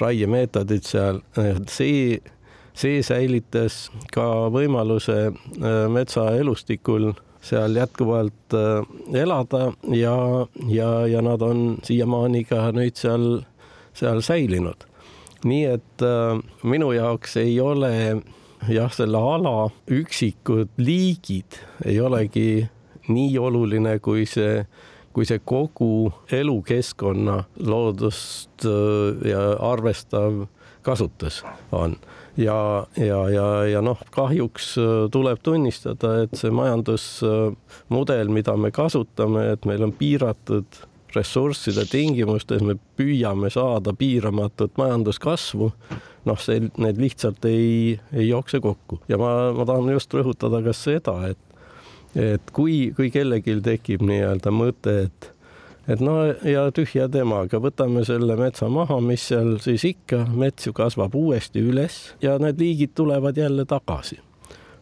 [0.00, 1.20] raiemeetodid seal,
[1.68, 2.20] see
[2.80, 7.12] see säilitas ka võimaluse äh, metsaelustikul
[7.44, 8.84] seal jätkuvalt äh,
[9.22, 10.16] elada ja,
[10.68, 13.42] ja, ja nad on siiamaani ka nüüd seal,
[13.96, 14.86] seal säilinud.
[15.44, 17.92] nii et äh, minu jaoks ei ole
[18.68, 22.68] jah, selle ala üksikud liigid ei olegi
[23.08, 24.64] nii oluline kui see,
[25.12, 28.66] kui see kogu elukeskkonna loodust
[29.26, 30.44] ja arvestav
[30.86, 31.42] kasutus
[31.72, 31.96] on
[32.36, 39.50] ja, ja, ja, ja noh, kahjuks äh, tuleb tunnistada, et see majandusmudel, mida me kasutame,
[39.54, 45.72] et meil on piiratud ressursside tingimustes, me püüame saada piiramatut majanduskasvu.
[46.28, 50.74] noh, see, need lihtsalt ei, ei jookse kokku ja ma, ma tahan just rõhutada ka
[50.76, 51.40] seda, et,
[52.14, 55.30] et kui, kui kellelgi tekib nii-öelda mõte, et
[55.90, 60.74] et no ja tühja temaga, võtame selle metsa maha, mis seal siis ikka, mets ju
[60.76, 64.20] kasvab uuesti üles ja need liigid tulevad jälle tagasi.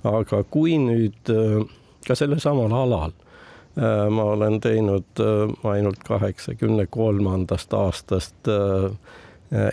[0.05, 1.64] aga kui nüüd äh,
[2.07, 8.53] ka sellel samal alal äh, ma olen teinud äh, ainult kaheksakümne kolmandast aastast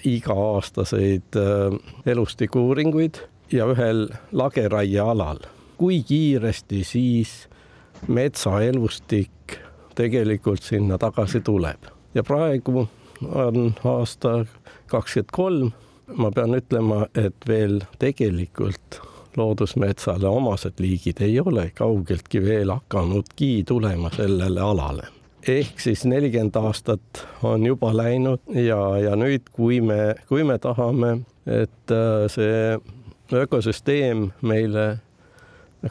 [0.08, 1.36] iga-aastaseid
[2.08, 3.18] elustikuuuringuid
[3.52, 5.42] ja ühel lageraiealal,
[5.78, 7.50] kui kiiresti siis
[8.08, 9.60] metsaelustik
[9.96, 11.90] tegelikult sinna tagasi tuleb.
[12.16, 12.88] ja praegu
[13.24, 14.46] on aasta
[14.88, 15.72] kakskümmend kolm,
[16.16, 19.02] ma pean ütlema, et veel tegelikult
[19.38, 25.08] loodusmetsale omased liigid ei ole kaugeltki veel hakanudki tulema sellele alale.
[25.48, 31.20] ehk siis nelikümmend aastat on juba läinud ja, ja nüüd, kui me, kui me tahame,
[31.46, 32.80] et äh, see
[33.34, 34.98] ökosüsteem meile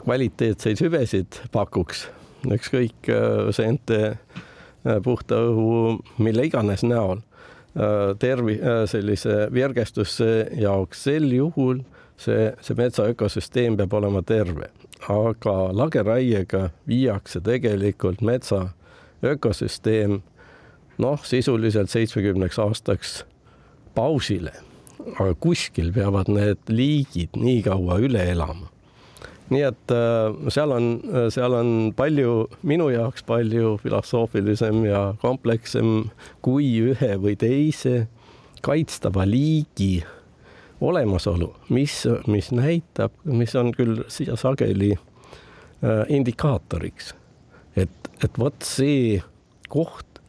[0.03, 2.07] kvaliteetseid hüvesid pakuks,
[2.51, 8.59] ükskõik äh, seente, äh, puhta õhu, mille iganes näol äh, tervi-,
[8.91, 11.83] sellise virgestuse jaoks, sel juhul
[12.17, 14.71] see, see metsa ökosüsteem peab olema terve.
[15.09, 18.69] aga lageraiega viiakse tegelikult metsa
[19.23, 20.21] ökosüsteem
[20.97, 23.25] noh, sisuliselt seitsmekümneks aastaks
[23.95, 24.53] pausile.
[25.19, 28.74] aga kuskil peavad need liigid nii kaua üle elama
[29.53, 30.89] nii et äh, seal on,
[31.33, 36.09] seal on palju, minu jaoks palju filosoofilisem ja komplekssem
[36.45, 38.07] kui ühe või teise
[38.65, 39.99] kaitstava liigi
[40.81, 47.13] olemasolu, mis, mis näitab, mis on küll siia sageli äh, indikaatoriks,
[47.77, 49.21] et, et vot see
[49.71, 50.21] koht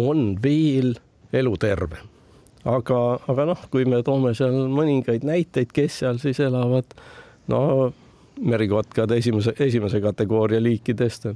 [0.00, 0.94] on veel
[1.34, 2.02] eluterve.
[2.64, 6.96] aga, aga noh, kui me toome seal mõningaid näiteid, kes seal siis elavad,
[7.52, 7.92] no
[8.40, 11.26] merikotkad esimese, esimese kategooria liikidest.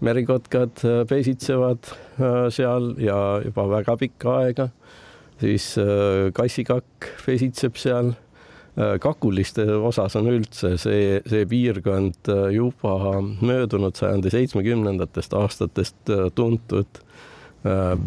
[0.00, 4.68] merikotkad äh, pesitsevad äh, seal ja juba väga pikka aega,
[5.40, 8.12] siis äh, kassikakk pesitseb seal.
[9.00, 17.00] kakuliste osas on üldse see, see piirkond juba möödunud sajandi seitsmekümnendatest aastatest tuntud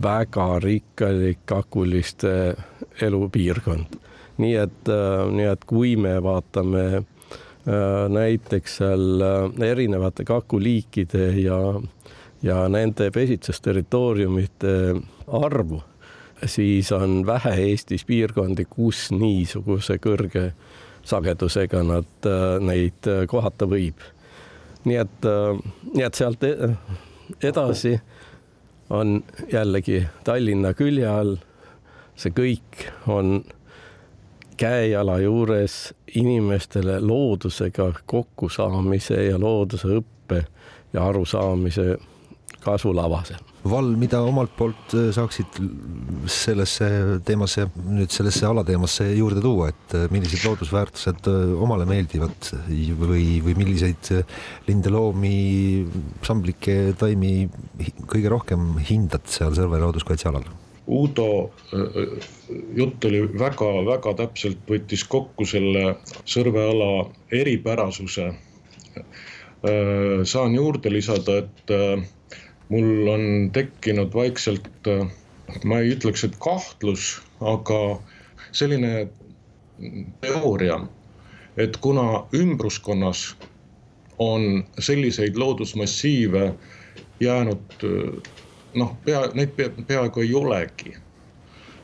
[0.06, 2.56] väga rikkalik kakuliste
[3.02, 4.00] elupiirkond.
[4.38, 4.94] nii et,
[5.36, 7.04] nii et kui me vaatame
[8.10, 11.82] näiteks seal äh, erinevate kakuliikide ja,
[12.44, 14.96] ja nende pesitsusterritooriumite
[15.28, 15.84] arvu,
[16.46, 20.50] siis on vähe Eestis piirkondi, kus niisuguse kõrge
[21.08, 24.04] sagedusega nad, äh, neid kohata võib.
[24.84, 25.26] nii et,
[25.96, 26.42] nii et sealt
[27.40, 27.94] edasi
[28.92, 31.38] on jällegi Tallinna külje all.
[32.16, 33.40] see kõik on
[34.58, 40.44] käe-jala juures inimestele loodusega kokkusaamise ja looduse õppe
[40.94, 41.98] ja arusaamise
[42.64, 43.42] kasulavasel.
[43.64, 45.60] Val, mida omalt poolt äh, saaksid
[46.32, 46.88] sellesse
[47.28, 52.52] teemasse, nüüd sellesse alateemasse juurde tuua, et äh, millised loodusväärtused äh, omale meeldivad
[53.00, 54.12] või, või milliseid
[54.68, 55.38] linde, loomi,
[56.28, 57.48] samblikke, taimi
[58.04, 60.48] kõige rohkem hindad seal Sõrve looduskaitsealal?
[60.88, 61.54] Uudo
[62.76, 66.90] jutt oli väga-väga täpselt, võttis kokku selle Sõrve ala
[67.32, 68.34] eripärasuse.
[70.28, 71.72] saan juurde lisada, et
[72.74, 75.08] mul on tekkinud vaikselt, äh,
[75.64, 77.80] ma ei ütleks, et kahtlus, aga
[78.52, 79.08] selline
[80.24, 80.80] teooria,
[81.58, 83.34] et kuna ümbruskonnas
[84.20, 86.54] on selliseid loodusmassiive
[87.20, 88.34] jäänud äh,
[88.76, 90.96] noh, pea, neid pea, peaaegu ei olegi.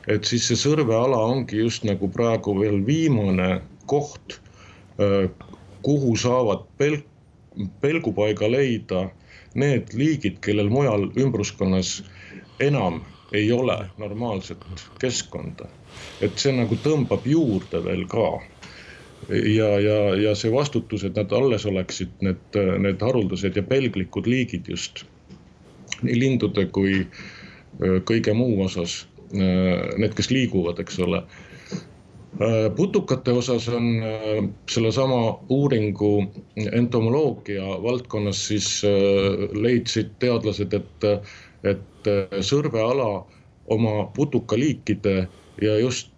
[0.08, 4.40] et siis see Sõrve ala ongi just nagu praegu veel viimane koht,
[4.98, 5.30] äh,
[5.82, 7.04] kuhu saavad pelk,
[7.80, 9.08] pelgupaiga leida
[9.54, 12.00] need liigid, kellel mujal ümbruskonnas
[12.60, 13.00] enam
[13.32, 14.64] ei ole normaalset
[15.00, 15.68] keskkonda.
[16.20, 18.40] et see nagu tõmbab juurde veel ka.
[19.28, 24.68] ja, ja, ja see vastutus, et nad alles oleksid, need, need haruldased ja pelglikud liigid
[24.68, 25.04] just
[26.02, 27.06] nii lindude kui
[27.80, 29.06] kõige muu osas.
[29.30, 31.20] Need, kes liiguvad, eks ole
[32.38, 36.26] Äh, putukate osas on äh, sellesama uuringu
[36.72, 41.06] entomoloogia valdkonnas siis äh, leidsid teadlased, et,
[41.66, 42.10] et
[42.46, 43.08] sõrveala
[43.66, 45.26] oma putukaliikide
[45.62, 46.14] ja just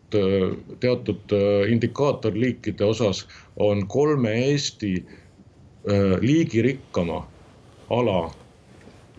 [0.81, 1.33] teatud
[1.73, 3.25] indikaatorliikide osas
[3.57, 4.93] on kolme Eesti
[6.21, 7.23] liigirikkama
[7.91, 8.19] ala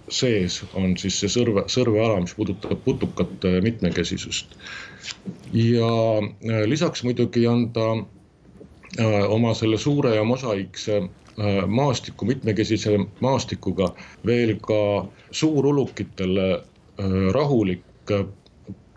[0.10, 4.58] sees on siis see sõrve, sõrveala, mis puudutab putukate mitmekesisust
[5.54, 7.91] ja äh, lisaks muidugi on ta
[8.99, 13.93] äh, oma selle suure ja mosaiikse äh, maastiku, mitmekesise maastikuga
[14.26, 16.64] veel ka suurulukitele
[17.34, 18.12] rahulik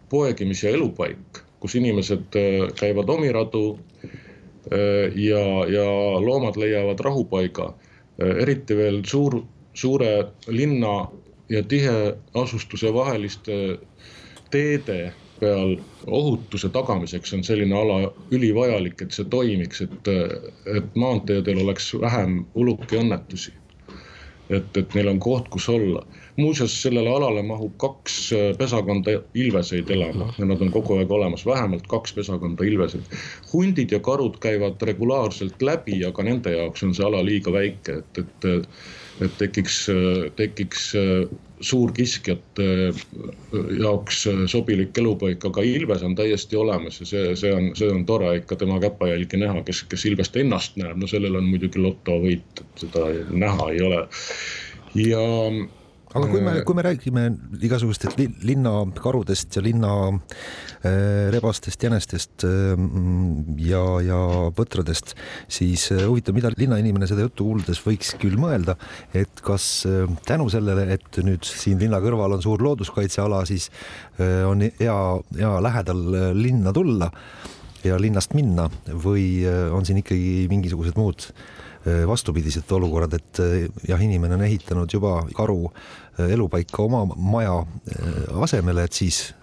[0.09, 2.36] poegimis- ja elupaik, kus inimesed
[2.76, 3.78] käivad omiradu
[5.14, 5.86] ja, ja
[6.20, 7.74] loomad leiavad rahupaiga.
[8.18, 9.40] eriti veel suur,
[9.76, 10.96] suure linna
[11.48, 13.78] ja tiheasustuse vaheliste
[14.50, 20.10] teede peal ohutuse tagamiseks on selline ala ülivajalik, et see toimiks, et,
[20.76, 23.52] et maanteedel oleks vähem ulukiõnnetusi.
[24.50, 26.04] et, et neil on koht, kus olla.
[26.36, 28.16] muuseas, sellele alale mahub kaks
[28.58, 33.16] pesakonda ilveseid elama ja nad on kogu aeg olemas, vähemalt kaks pesakonda ilveseid.
[33.52, 38.22] hundid ja karud käivad regulaarselt läbi, aga nende jaoks on see ala liiga väike, et,
[38.24, 38.68] et
[39.24, 39.86] et tekiks,
[40.36, 40.90] tekiks
[41.60, 42.66] suurkiskjate
[43.80, 48.34] jaoks sobilik elupaik, aga Ilves on täiesti olemas ja see, see on, see on tore
[48.42, 52.84] ikka tema käpajälgi näha, kes, kes Ilvest ennast näeb, no sellel on muidugi lotovõit, et
[52.84, 54.04] seda näha ei ole.
[55.00, 55.24] ja
[56.14, 57.24] aga kui me, äh, kui me räägime
[57.66, 59.90] igasugustest linnakarudest ja linna
[60.86, 61.34] äh,
[61.82, 62.76] jänestest äh,
[63.66, 64.20] ja, ja
[64.57, 65.16] põtradest,
[65.48, 68.76] siis huvitav, mida linnainimene seda juttu kuuldes võiks küll mõelda,
[69.14, 69.86] et kas
[70.28, 73.68] tänu sellele, et nüüd siin linna kõrval on suur looduskaitseala, siis
[74.46, 74.96] on hea,
[75.36, 76.02] hea lähedal
[76.36, 77.11] linna tulla
[77.86, 81.28] ja linnast minna või on siin ikkagi mingisugused muud
[82.07, 83.41] vastupidised olukorrad, et
[83.87, 85.68] jah, inimene on ehitanud juba karu
[86.18, 89.34] elupaika oma maja äh, asemele, et siis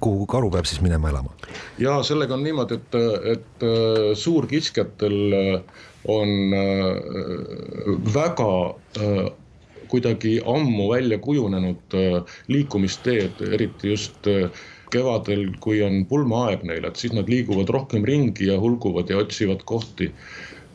[0.00, 1.34] kuhu karu peab siis minema elama?
[1.78, 2.98] ja sellega on niimoodi, et,
[3.32, 6.54] et äh, suurkiskjatel äh, on
[8.14, 8.50] väga
[9.90, 11.96] kuidagi ammu välja kujunenud
[12.46, 14.28] liikumisteed, eriti just
[14.94, 19.66] kevadel, kui on pulmaaeg neil, et siis nad liiguvad rohkem ringi ja hulguvad ja otsivad
[19.66, 20.12] kohti,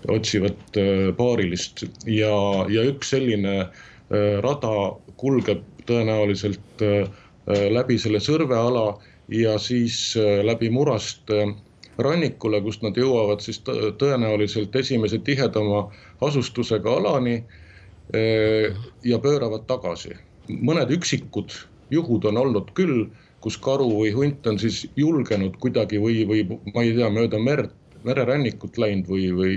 [0.10, 0.78] otsivad
[1.18, 2.34] paarilist ja,
[2.70, 3.68] ja üks selline
[4.42, 4.72] rada
[5.22, 7.02] kulgeb tõenäoliselt äh,
[7.50, 8.96] äh, läbi selle sõrveala
[9.32, 11.32] ja siis äh, läbi Murast
[12.02, 13.60] rannikule, kust nad jõuavad siis
[14.02, 15.84] tõenäoliselt esimese tihedama
[16.24, 17.44] asustusega alani
[19.06, 20.16] ja pööravad tagasi.
[20.50, 21.54] mõned üksikud
[21.92, 23.06] juhud on olnud küll,
[23.44, 26.42] kus karu või hunt on siis julgenud kuidagi või, või
[26.74, 27.76] ma ei tea, mööda merd,
[28.08, 29.54] mererannikut läinud või, või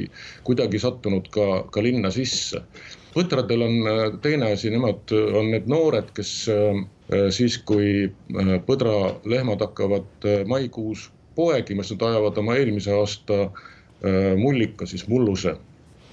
[0.47, 2.63] kuidagi sattunud ka, ka linna sisse.
[3.15, 6.81] Põtradel on äh, teine asi, nemad äh, on need noored, kes äh,
[7.35, 8.09] siis, kui
[8.67, 13.39] põdralehmad hakkavad maikuus poegima, siis nad ajavad oma eelmise aasta
[14.41, 15.53] mullika, siis mulluse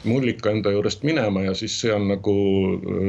[0.03, 2.33] mullika enda juurest minema ja siis see on nagu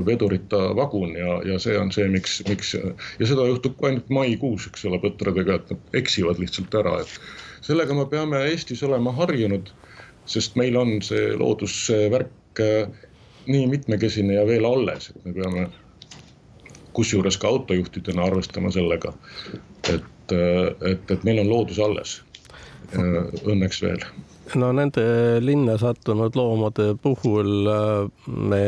[0.06, 4.84] vedurita vagun ja, ja see on see, miks, miks ja seda juhtub ainult maikuus, eks
[4.90, 7.14] ole, põtradega, et nad eksivad lihtsalt ära, et
[7.62, 9.70] sellega me peame Eestis olema harjunud,
[10.26, 12.62] sest meil on see loodusvärk
[13.46, 15.68] nii mitmekesine ja veel alles, et me peame
[16.92, 19.14] kusjuures ka autojuhtidena arvestama sellega,
[19.88, 22.20] et, et, et meil on loodus alles.
[22.92, 24.04] Õnneks veel
[24.58, 25.04] no nende
[25.40, 28.62] linna sattunud loomade puhul äh, me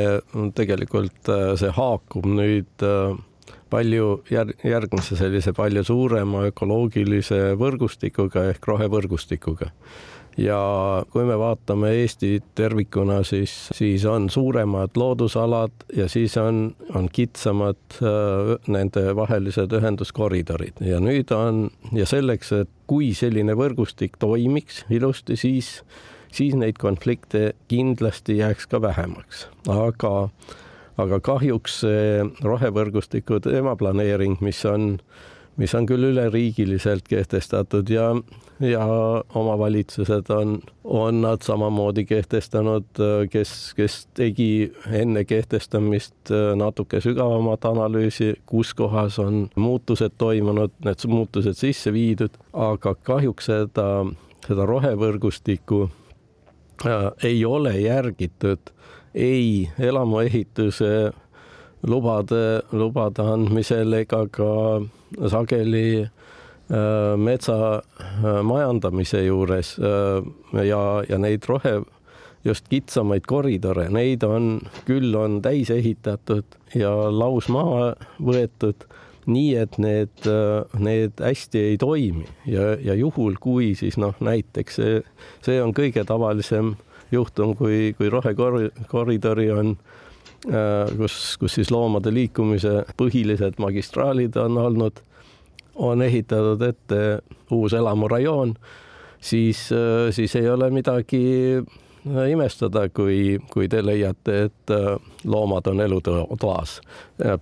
[0.56, 3.16] tegelikult äh, see haakub nüüd äh,
[3.70, 9.70] palju järg, järgmise sellise palju suurema ökoloogilise võrgustikuga ehk rohevõrgustikuga.
[10.36, 10.58] Ja
[11.14, 18.00] kui me vaatame Eestit tervikuna, siis, siis on suuremad loodusalad ja siis on, on kitsamad
[18.02, 20.82] äh, nende vahelised ühenduskoridorid.
[20.82, 25.76] Ja nüüd on ja selleks, et kui selline võrgustik toimiks ilusti, siis,
[26.34, 30.14] siis neid konflikte kindlasti jääks ka vähemaks, aga,
[31.00, 34.98] aga kahjuks see rohevõrgustiku teemaplaneering, mis on
[35.56, 38.10] mis on küll üleriigiliselt kehtestatud ja
[38.60, 38.86] ja
[39.34, 42.86] omavalitsused on, on nad samamoodi kehtestanud,
[43.30, 51.58] kes, kes tegi enne kehtestamist natuke sügavamat analüüsi, kus kohas on muutused toimunud, need muutused
[51.58, 53.88] sisse viidud, aga kahjuks seda,
[54.46, 55.82] seda rohevõrgustikku
[56.86, 58.70] äh, ei ole järgitud
[59.14, 61.12] ei elamuehituse
[61.86, 64.50] lubade, lubade andmisel ega ka
[65.30, 66.08] sageli
[66.70, 71.82] Äh, metsa äh, majandamise juures äh, ja, ja neid rohe,
[72.44, 78.86] just kitsamaid koridore, neid on, küll on täis ehitatud ja lausmaa võetud
[79.28, 80.24] nii, et need,
[80.80, 82.24] need hästi ei toimi.
[82.48, 84.98] Ja, ja juhul, kui siis noh, näiteks see,
[85.44, 86.74] see on kõige tavalisem
[87.12, 89.76] juhtum, kui, kui rohekoridori on
[90.96, 95.00] kus, kus siis loomade liikumise põhilised magistraalid on olnud
[95.74, 96.98] on ehitatud ette
[97.50, 98.52] uus elamurajoon,
[99.20, 99.70] siis,
[100.14, 101.22] siis ei ole midagi
[102.04, 106.78] imestada, kui, kui te leiate, et äh, loomad on elutoas,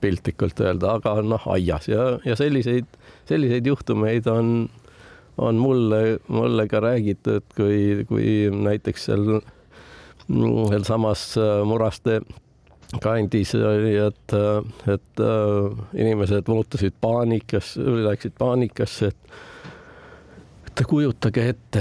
[0.01, 1.89] piltlikult öelda, aga noh, aias.
[1.91, 2.87] Ja, ja selliseid,
[3.29, 4.71] selliseid juhtumeid on,
[5.39, 9.41] on mulle, mulle ka räägitud, kui, kui näiteks seal
[10.28, 12.20] sealsamas äh, Muraste
[13.03, 14.37] kandis oli, et,
[14.93, 19.41] et äh, inimesed muutusid paanikas, läksid paanikasse, et
[20.72, 21.80] et kujutage ette,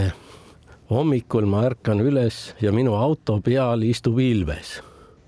[0.91, 4.81] hommikul ma ärkan üles ja minu auto peal istub ilves.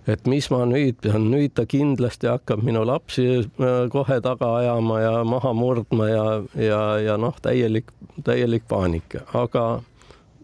[0.07, 4.99] Et mis ma nüüd pean, nüüd ta kindlasti hakkab minu lapsi äh, kohe taga ajama
[5.01, 6.25] ja maha murdma ja,
[6.59, 7.91] ja, ja noh, täielik,
[8.23, 9.67] täielik paanika, aga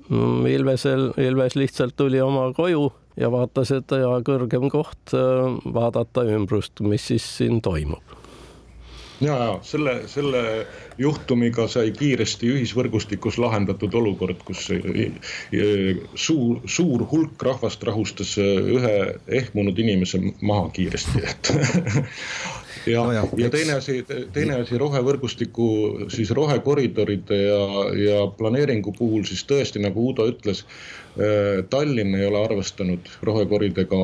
[0.07, 2.87] mm, Ilvesel, Ilves lihtsalt tuli oma koju
[3.19, 3.91] ja vaatas, et
[4.27, 8.18] kõrgem koht äh, vaadata ümbrust, mis siis siin toimub
[9.21, 10.43] ja, ja selle, selle
[10.97, 14.67] juhtumiga sai kiiresti ühisvõrgustikus lahendatud olukord, kus
[16.15, 18.95] suur, suur hulk rahvast rahustas ühe
[19.41, 21.53] ehmunud inimese maha kiiresti, et
[22.93, 23.99] ja no, ja, ja teine asi,
[24.33, 25.69] teine asi rohevõrgustiku
[26.13, 27.61] siis rohekoridoride ja,
[28.05, 30.65] ja planeeringu puhul siis tõesti nagu Uudo ütles
[31.08, 31.08] Äh,
[31.69, 33.97] Tallinn ei ole arvestanud rohekoridega,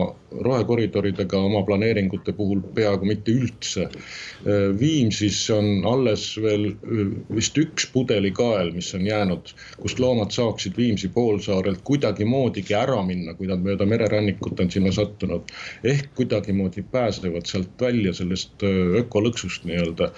[0.43, 3.85] rohekoridoridega oma planeeringute puhul peaaegu mitte üldse.
[3.87, 10.75] Äh, Viimsis on alles veel äh, vist üks pudelikael, mis on jäänud, kust loomad saaksid
[10.77, 15.53] Viimsi poolsaarelt kuidagimoodigi ära minna, kui nad mööda mererannikut on sinna sattunud.
[15.83, 18.63] ehk kuidagimoodi pääsevad sealt välja sellest
[18.99, 20.11] ökolõksust nii-öelda.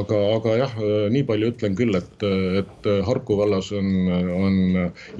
[0.00, 0.76] aga, aga jah,
[1.14, 2.24] nii palju ütlen küll, et,
[2.60, 3.90] et Harku vallas on,
[4.34, 4.56] on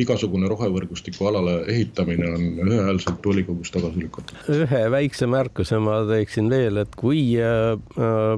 [0.02, 4.36] igasugune rohe rohevõrgustiku alale ehitamine on ühehäälselt volikogus tagasi lükatud.
[4.48, 7.78] ühe väikse märkuse ma teeksin veel, et kui äh,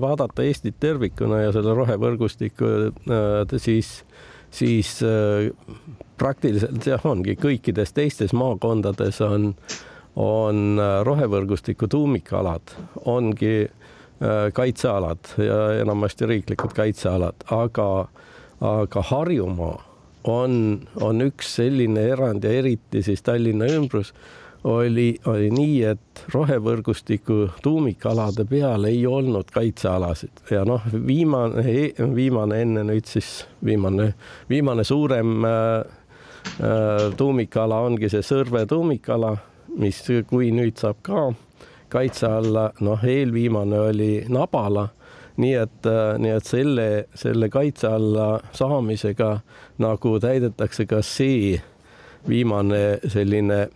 [0.00, 2.72] vaadata Eestit tervikuna ja selle rohevõrgustikku,
[3.08, 4.04] äh, siis,
[4.50, 5.50] siis äh,
[6.18, 9.54] praktiliselt jah, ongi kõikides teistes maakondades on,
[10.16, 12.72] on rohevõrgustiku tuumikalad,
[13.04, 13.68] ongi
[14.56, 18.08] kaitsealad ja enamasti riiklikud kaitsealad, aga,
[18.64, 19.95] aga Harjumaa
[20.28, 24.12] on, on üks selline erand ja eriti siis Tallinna ümbrus
[24.66, 30.42] oli, oli nii, et rohevõrgustiku tuumikalade peal ei olnud kaitsealasid.
[30.50, 31.62] Ja noh, viimane,
[32.14, 34.12] viimane enne nüüd siis viimane,
[34.50, 35.52] viimane suurem äh,
[36.58, 39.36] äh, tuumikala ongi see Sõrve tuumikala,
[39.78, 41.28] mis, kui nüüd saab ka
[41.92, 44.88] kaitse alla, noh, eelviimane oli Nabala
[45.36, 49.32] nii et, äh, nii et selle, selle kaitse alla saamisega
[49.82, 51.56] nagu täidetakse ka see
[52.28, 53.66] viimane selline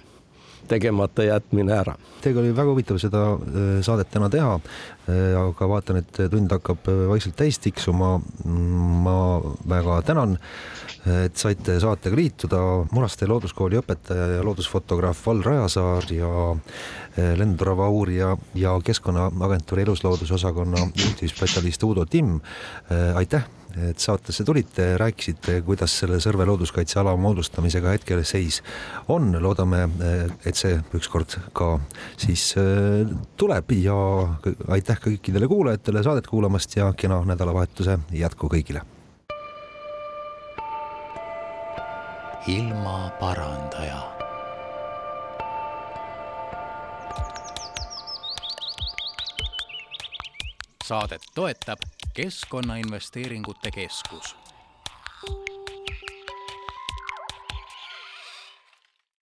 [0.70, 1.96] tegemata jätmine ära.
[2.22, 3.24] Teiega oli väga huvitav seda
[3.84, 4.56] saadet täna teha,
[5.40, 8.18] aga vaatan, et tund hakkab vaikselt täis tiksuma.
[9.04, 9.16] ma
[9.68, 10.36] väga tänan,
[11.24, 12.62] et saite saatega liituda.
[12.92, 16.32] Muraste looduskooli õpetaja ja loodusfotograaf Val Rajasaar ja
[17.40, 22.40] lendurava uurija ja Keskkonnaagentuuri eluslooduse osakonna juhtivspetsialist Uudo Timm.
[23.14, 28.60] aitäh et saatesse tulite, rääkisite, kuidas selle Sõrve looduskaitseala moodustamisega hetkel seis
[29.08, 29.86] on, loodame,
[30.44, 31.72] et see ükskord ka
[32.20, 33.08] siis äh,
[33.40, 33.96] tuleb ja
[34.68, 38.86] aitäh kõikidele kuulajatele saadet kuulamast ja kena nädalavahetuse jätku kõigile.
[42.50, 44.00] ilmaparandaja
[50.90, 51.84] saadet toetab
[52.20, 54.39] Keskkonnainvesteeringute Keskus